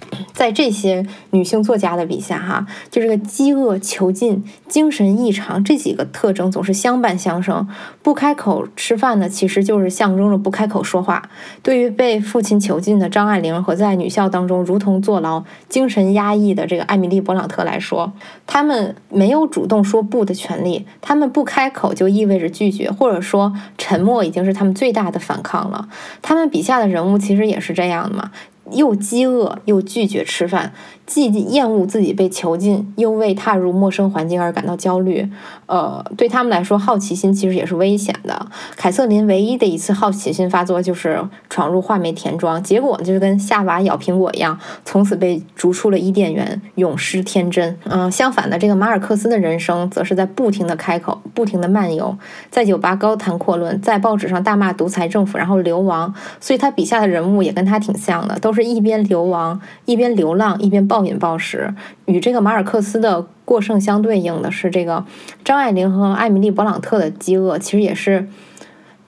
[0.32, 7.66] 在这些女性作家的笔下，哈，就这个饥饿、囚禁、精神异常这几个特征总是相伴相生。
[8.02, 11.30] 不开口吃饭呢，其实就是象征着不开口说话。
[11.62, 18.12] 对于被父亲囚禁的张爱玲和在女校当中如同坐牢、精神压抑的这个艾米丽·勃朗特来说，
[18.46, 20.86] 她们没有主动说不的权利。
[21.00, 25.88] 她们不开口就意味着拒绝，或者说沉默已经是他们最大的反抗了。
[26.20, 28.32] 他们笔下的人物其实也是这样的嘛。
[28.74, 30.74] 又饥饿又拒绝吃饭。
[31.14, 35.28] 既厌恶自己被囚禁，又为踏入陌生环境而感到焦虑。
[35.66, 38.46] 呃，对他们来说，好奇心其实也是危险的。
[38.76, 47.76] 凯瑟琳唯一的一次好奇心发作，就是闯入画眉田庄，结果就是跟夏娃咬苹果一样，从此被逐出了伊甸园，永失天真。
[47.84, 52.16] 嗯，相反的，这个马尔克斯的人生，则是在不停的开口，不停的漫游，
[52.50, 56.14] 在酒吧高谈阔论，在报纸上大骂独裁政府，然后流亡。
[56.40, 60.86] 所以他笔下的人物也跟他挺像的，都是一边流亡，一边流浪，一边。
[61.02, 61.74] 暴饮暴食，
[62.06, 63.26] 与这个马尔克斯的。
[63.44, 65.04] 过剩相对应的是这个
[65.44, 68.28] 张爱玲和艾米丽·勃朗特的饥饿，其实也是。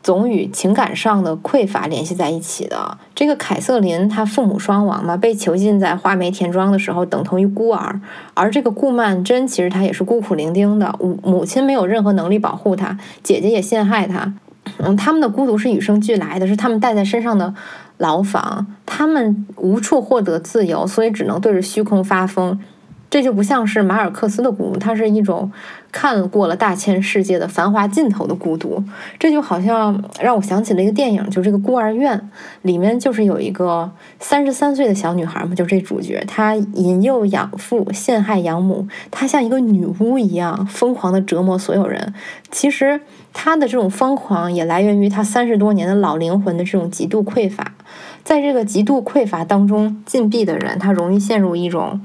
[0.02, 2.98] 总与情感上的匮乏联系在一起的。
[3.14, 7.98] 这个凯瑟琳，她父母双亡嘛，被囚禁在花梅田庄的时候，等同于孤儿。
[8.34, 14.34] 而这个顾曼桢，其实她也是孤苦伶仃的，母母亲没有任何能力保护她，姐姐也陷害她。
[14.76, 17.54] 嗯，他们的孤独是与生俱来的，是他们带在身上的
[18.04, 22.60] 牢房，他们无处获得自由，所以只能对着虚空发疯。
[23.08, 25.50] 这就不像是马尔克斯的孤独，它是一种
[25.94, 28.82] 看过了大千世界的繁华尽头的孤独。
[29.16, 32.28] 这就好像让我想起了一个电影，就是这个孤儿院
[32.62, 33.88] 里面就是有一个
[34.18, 42.12] 三十三岁的小女孩嘛，就这主角，她引诱养父，陷害养母，她像一个女巫一样疯狂的折磨所有人。
[42.50, 43.00] 其实
[43.32, 47.72] 她的这种疯狂也来源于她三十多年的老灵魂的这种极度匮乏。
[48.24, 52.00] 在这个极度匮乏当中禁闭的人，他容易陷入一种。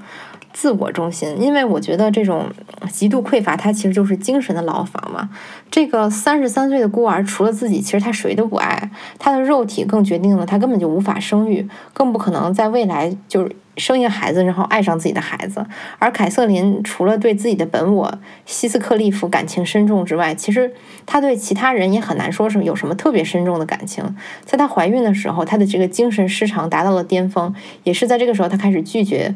[0.60, 2.52] 自我中心，因为我觉得这种
[2.92, 5.30] 极度匮乏，它其实就是精神的牢房嘛。
[5.72, 8.92] 这个三十三岁的孤儿，除了自己，其实他谁都不爱。
[9.18, 15.66] 他的肉体更决定了他根本就无法生育，更不可能在未来就是生一个孩子，然后爱上自己的孩子。
[15.98, 20.74] 而凯瑟琳除了对自己的本我希斯克利夫感情深重之外，其实
[21.06, 24.04] 他对其他人也很难说是有什么特别深重的感情。
[24.44, 27.56] 在她怀孕的时候，她的这个精神失常达到了巅峰，
[27.86, 29.34] 也是在这个时候，她开始拒绝。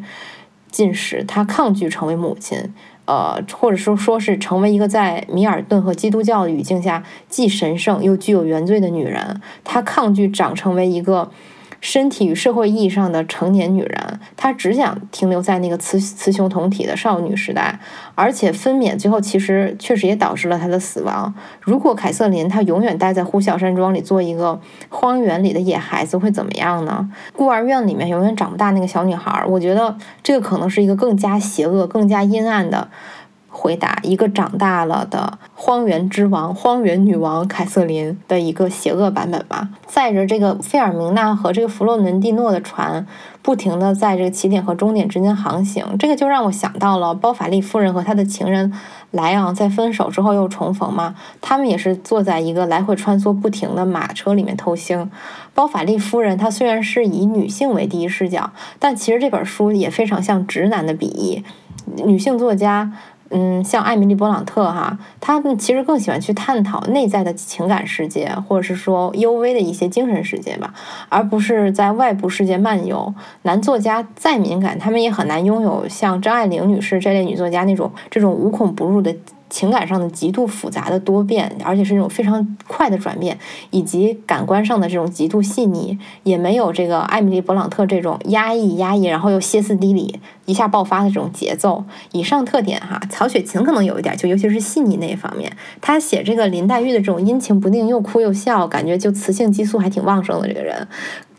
[0.73, 2.73] 进食，他抗拒成为母亲，
[3.05, 11.31] 呃，或者说说是成为一个在米尔顿和基督教的语境下既神圣又具有原罪的女人，他抗拒长成为一个。
[11.83, 17.77] 身体与社会意义上的成年女人，她只想停留在那个雌雌雄同体的少女时代，
[18.15, 21.33] 而且分娩最后其实确实也导致了她的死亡。
[21.59, 27.09] 如果凯瑟琳她永远待在呼啸山庄里做一个荒原里的野孩子，会怎么样呢？
[27.35, 32.87] 孤儿院里面永远长不大那个小女孩，我觉得这个可能是一个更加邪恶、更加阴暗的。
[33.63, 39.69] 回答一个长大了的荒原之王、荒原女王凯瑟琳的一个邪恶版本吧。
[39.87, 43.07] 载着这个费尔明娜和这个弗洛伦蒂诺的船，
[43.41, 45.85] 不停的在这个起点和终点之间航行。
[45.97, 48.73] 这个就让我想到了包法利夫人和他的情人
[49.11, 51.15] 莱昂在分手之后又重逢嘛。
[51.39, 55.07] 他们也是坐在一个来回穿梭不停的马车里面偷腥。
[55.53, 61.45] 包法利夫人她虽然是以女性为第一视角，但其实这本书也非常像直男的笔译。
[62.03, 62.91] 女性作家。
[63.33, 70.73] 嗯，像艾米丽·勃朗特哈，他们其实更喜欢去探讨内在的情感世界，或者是说幽微的一些精神世界吧，
[71.09, 73.13] 而不是在外部世界漫游。
[73.41, 79.13] 男作家再敏感，他们也很难拥有像张爱玲女士这类女作家那种这种无孔不入的。
[79.53, 83.37] 情感上的极度复杂的多变，而且是那种非常快的转变，
[83.69, 91.83] 以及感官上的这种极度细腻，也没有这个艾米丽·勃朗特这种压抑、压抑，然后又歇斯底里一下爆发的这种节奏。
[92.13, 100.87] 以上特点哈，曹雪芹可能有一点，就尤其是细腻那一方面，他写这个林黛玉的这种阴晴不定，又哭又笑，感觉就雌性激素还挺旺盛的这个人。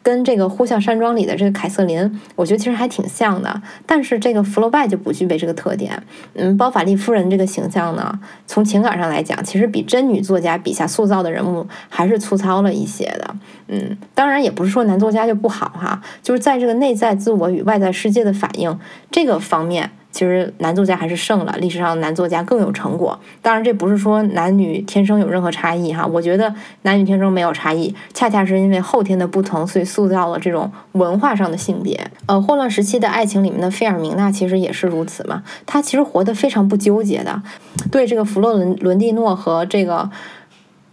[0.05, 3.63] 跟这个《呼啸山庄》里的这个凯瑟琳，我觉得其实还挺像的。
[3.87, 6.01] 但是这个福楼拜就不具备这个特点。
[6.35, 13.35] 嗯，包法利夫人这个形象呢，从情感上来讲，其实比真女作家笔下塑造的人物还是粗糙了一些的。
[13.69, 18.79] 嗯，当然也不是说男作家就不好哈，就是在这个内在自我与外在世界的反应
[19.11, 19.91] 这个方面。
[20.15, 23.19] 其实男作家还是胜了，历史上男作家更有成果。
[23.43, 32.01] 当然，这不是说男女天生有任何差异哈，我觉得男女天生没有差异，恰恰是因为后天的不同，所以塑造了这种文化上的性别。
[32.27, 37.43] 呃，混乱时期的爱情里面的费尔明娜其实也是如此嘛，她其实活得非常不纠结的，
[37.91, 40.09] 对这个弗洛伦伦蒂诺和这个。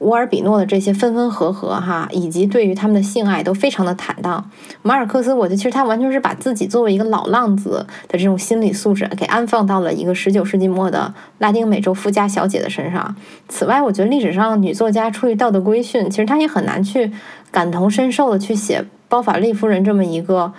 [0.01, 4.49] 乌尔比诺的这些分分合合，哈，以及对于他们的性爱都非常的坦荡。
[4.81, 13.15] 马尔克斯，我觉得其实他完全是把自己作为一个老浪子的这种心理素质给安放到了一个十九世纪末的拉丁美洲富家小姐的身上。
[13.47, 17.11] 此外，我觉得历史上女作家出于道德规训，其实她也很难去
[17.51, 20.51] 感同身受的去写包法利夫人这么一个。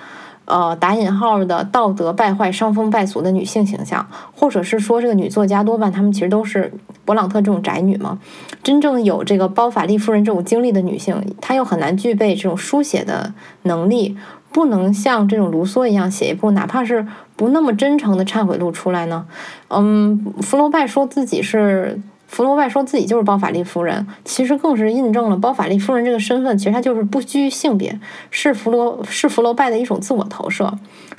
[0.45, 6.71] 呃，打引号的道德败坏、伤风败俗的女性形象，或者是说这个女作家多半她们其实都是
[7.07, 8.19] 勃朗特这种宅女嘛。
[8.63, 13.33] 真正有这个包法利夫人这种经历的女性，她又很难具备这种书写的
[13.63, 14.17] 能力，
[14.51, 19.27] 不能像这种卢梭一样写一部哪怕是不那么真诚的忏悔录出来呢？
[19.69, 22.01] 嗯，福楼拜说自己是。
[22.29, 28.01] 福楼拜说自己就是包法利夫人，其实更是印证了包法利夫人这个身份，其实她就是不拘于性别，
[28.31, 30.73] 是福楼是福楼拜的一种自我投射。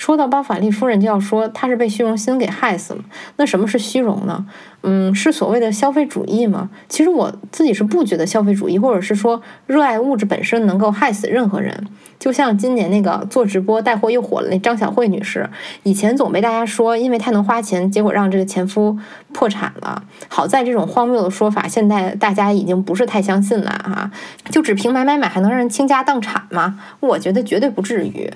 [0.03, 2.99] 说到包法利夫人，就要说她是被虚荣心给害死了。
[3.37, 4.45] 那什么是虚荣呢？
[4.81, 6.69] 嗯，是所谓的消费主义吗？
[6.89, 11.87] 其实我自己是不觉得消费主义，或者是说热爱物质本身能够害死任何人。
[12.19, 15.49] 就像今年那个做直播带货又火了那张小慧女士，
[15.83, 18.97] 以前总被大家说因为她能花钱，结果让这个前夫
[19.31, 20.03] 破产了。
[20.27, 24.11] 好在这种荒谬的说法，现在大家已经不是太相信了哈。
[24.49, 26.77] 就只凭买买买还能让人倾家荡产吗？
[26.99, 28.29] 我觉得绝对不至于。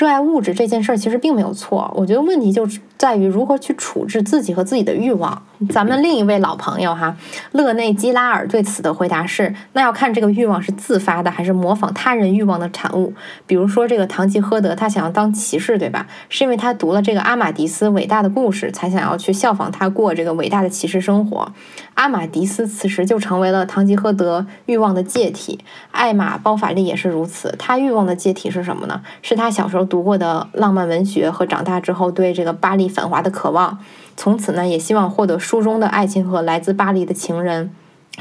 [0.00, 5.42] 热爱物质这件事儿其实并没有错，我觉得问题就在于如何去处置自己和自己的欲望。
[5.68, 7.14] 咱们另一位老朋友哈，
[7.52, 13.12] 勒内基拉尔对此的回答是：那要看这个欲望是自发的还是模仿他人欲望的产物。
[13.46, 16.06] 比如说这个堂吉诃德，他想要当骑士，对吧？
[16.30, 21.52] 是因为他读了这个阿马迪斯伟大的故事，才想要去效仿他过这个伟大的骑士生活。
[21.92, 25.58] 阿马迪斯此时就成为了堂吉诃德欲望的介体。
[25.90, 29.02] 艾玛包法利也是如此，他欲望的介体是什么呢？
[29.20, 33.78] 是他小时候读过的浪漫文学和长大之后对这个巴黎繁华的渴望。
[34.20, 37.70] 从此呢，也希望获得书中的爱情和来自巴黎的情人。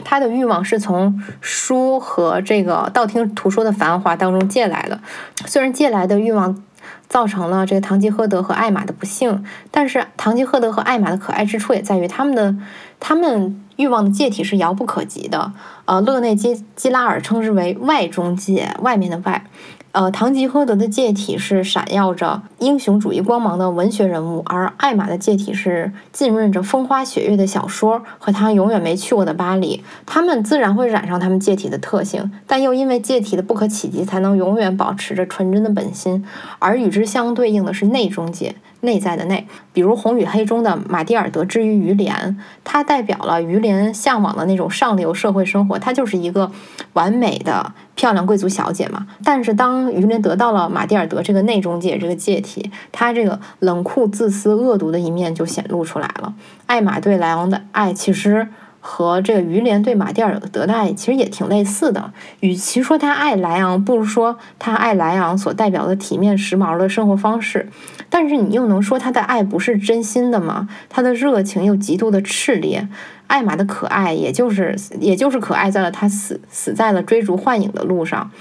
[0.06, 5.02] 他的欲望是从书和这个道听途说的繁华当中借来的。
[5.46, 6.64] 虽然借来的欲望
[7.10, 12.56] 造成了这个堂吉诃德和艾玛的不幸，但是堂吉诃德和艾玛的可爱之处也在于他们的
[13.02, 15.52] 他们欲望的界体是遥不可及的。
[15.84, 19.44] 呃，勒内基基拉尔称之为外中介，外面的外。
[19.92, 29.84] 呃，堂吉诃德的戒体是闪耀着英雄主义光芒的文学人物，而艾玛的戒体是浸润着风花雪月的小说和他永远没去过的巴黎。
[30.06, 36.24] 他们自然会染上他们戒体的特性，但又因为戒体的不可企及，才能永远保持着纯真的本心。
[36.60, 38.56] 而与之相对应的是内中介。
[38.82, 46.52] 内在的内，比如《红与黑》中的马蒂尔德之于于连，它代表了于连向往的那种上流社会生活，她就是一个
[46.94, 49.08] 完美的漂亮贵族小姐嘛。
[49.24, 56.34] 但是当于连得到了马蒂尔德这个内中介这个介体，他这个冷酷、自私、恶毒的一面就显露出来了。
[56.66, 58.48] 艾玛对莱昂的爱，其实。
[58.80, 62.14] 和这个于连对马蒂尔德的爱其实也挺类似的。
[62.40, 67.70] 与其说他爱莱昂，不如说他爱莱昂所代表的体面时髦的生活方式。
[68.10, 70.68] 但是你又能说他的爱不是真心的吗？
[70.90, 72.88] 他的热情又极度的炽烈。
[73.28, 78.32] 艾玛的可爱，也就是也就是可爱在了他死死在了追逐幻影的路上。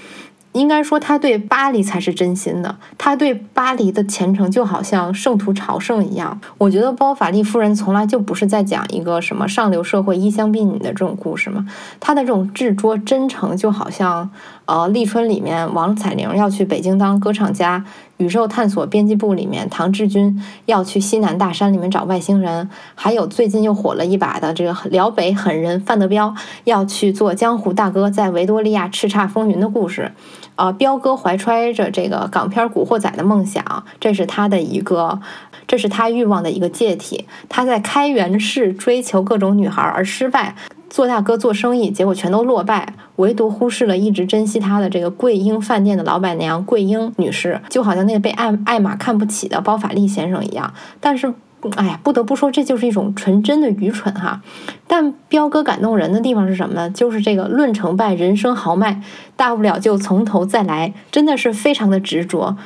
[0.53, 2.75] 应该说，他对巴黎才是真心的。
[2.97, 6.39] 他对巴黎的虔诚，就好像圣徒朝圣一样。
[6.57, 11.67] 我觉得包法利夫人从来就不是在讲一个什么上流社会衣香婢女的这种故事嘛。
[11.99, 14.29] 他的这种执着真诚，就好像
[14.69, 17.83] 呃，立春里面王彩玲要去北京当歌唱家。
[18.17, 30.11] 宇宙探索编辑部里面，唐志军要去西南大山里面找外星人，还有最近又火了一把的这个辽北狠人范德彪要去做江湖大哥，在维多利亚叱咤风云的故事。
[30.55, 35.19] 呃，彪哥怀揣着这个港片古惑仔的梦想，这是他的一个，
[35.65, 37.25] 这是他欲望的一个介体。
[37.47, 40.55] 他在开元市追求各种女孩而失败。
[40.89, 50.73] 做大哥做生意，结果全都落败，唯独忽视了一直珍惜他的这个桂英饭店的老板娘桂英女士，就好像那个被艾艾玛看不起的包法利先生一样。
[50.99, 51.33] 但是，
[51.75, 54.41] 哎呀，不得不说，这就是一种纯真的愚蠢哈。
[54.87, 56.89] 但彪哥感动人的地方是什么呢？
[56.89, 59.01] 就是这个论成败，人生豪迈，
[59.35, 62.57] 大不了就从头再来，真的是非常的执着。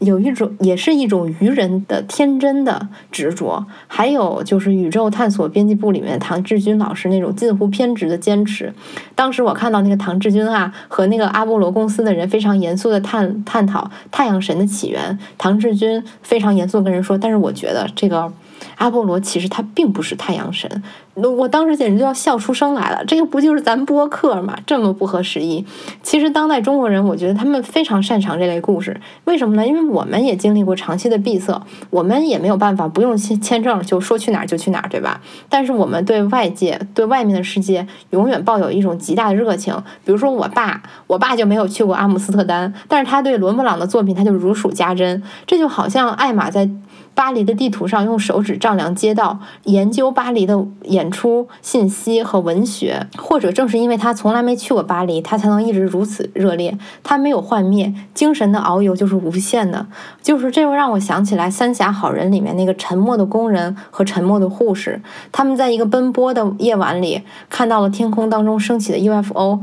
[0.00, 8.72] 有一种，也是一种愚人的天真的执着，还有就是宇宙探索编辑部里面唐志军老师那种近乎偏执的坚持。
[9.14, 15.18] 当时我看到那个唐志军啊，和那个阿波罗公司的人非常严肃的探探讨太阳神的起源。
[15.38, 18.32] 唐志军非常严肃跟人说，但是我觉得这个。
[18.76, 20.82] 阿波罗其实他并不是太阳神，
[21.28, 23.04] 我当时简直就要笑出声来了。
[23.04, 24.56] 这个不就是咱播客吗？
[24.64, 25.66] 这么不合时宜。
[26.02, 28.98] 其实当代中国人，我觉得他们非常擅长这类故事。
[29.24, 29.66] 为什么呢？
[29.66, 31.60] 因为我们也经历过长期的闭塞，
[31.90, 35.20] 我们也没有办法不用签签证就说去哪儿就去哪儿，对吧？
[35.48, 39.74] 但是我们对外界、对外面的世界永远抱有一种极大的热情。
[40.04, 45.22] 比如说我爸，我爸就没有去过阿姆斯特丹，但是他对伦勃朗的作品他就如数家珍。
[45.46, 46.68] 这就好像艾玛在。
[47.14, 56.78] 巴黎的地图上用手指丈量街道，研究巴黎的演出信息和文学，或者正是因为他从来没去过巴黎，他才能一直如此热烈。
[57.02, 59.86] 他没有幻灭，精神的遨游就是无限的。
[60.22, 69.60] 就是这又让我想起来《三峡好人》里面那个沉默的工人和沉默的护士，他们在一个奔波的夜晚里看到了天空当中升起的 UFO。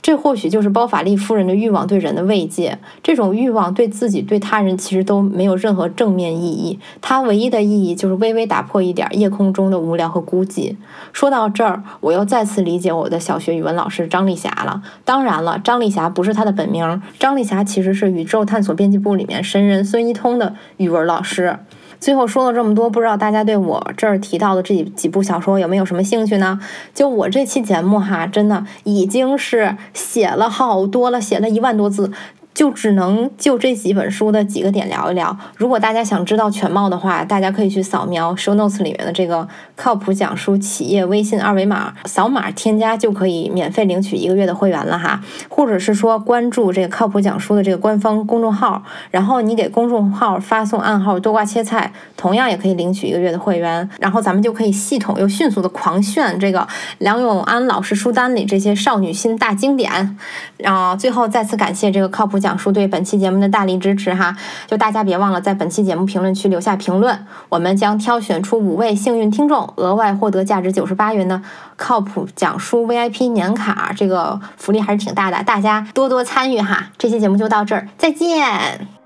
[0.00, 2.78] 这或许就是包法利夫人的欲望对人的慰藉。
[3.02, 6.78] 这种欲望对自己、对他人其实都没有任何正面意义。
[7.02, 10.76] 它唯一的意义就是微微打破一点夜空中的无聊和孤寂。
[11.12, 14.82] 说到这儿，我又再次理解我的小学语文老师张丽霞了。
[15.04, 21.58] 当然了，张丽霞不是她的本名，张丽霞其实是宇宙探索编辑部里面神人孙一通的语文老师。
[22.00, 26.58] 最后说了这么多，不知道大家对我这儿提到的这几几部小说有没有什么兴趣呢？
[26.94, 32.12] 就我这期节目哈，真的已经是写了好多了，写了一万多字。
[32.58, 35.38] 就只能就这几本书的几个点聊一聊。
[35.56, 39.46] 如果大家想知道全貌的话，大家可以去扫描 show notes 里面的这个
[39.76, 45.20] 靠谱讲书企业微信二维码，扫码添加就可以免费领取一个月的会员了哈。
[45.48, 48.82] 或者是说关注这个靠谱讲书的这个官方公众号，
[49.12, 53.88] 然后你给公众号发送暗号多瓜切菜，同样也可以领取一个月的会员。
[54.00, 56.66] 然后咱们就可以系统又迅速的狂炫这个
[56.98, 60.18] 梁永安老师书单里这些少女心大经典。
[60.56, 62.47] 然后最后再次感谢这个靠谱讲。
[62.48, 64.34] 讲述对本期节目的大力支持哈，
[64.66, 71.42] 就大家别忘了在本期节目评论区留下评论，我们将挑选出五位幸运听众，额外获得价值九十八元的
[71.76, 76.88] 靠谱讲书 VIP 年卡，这个福利还是挺大的，大家多多参与哈。
[76.96, 78.97] 这期节目就到这儿，再见。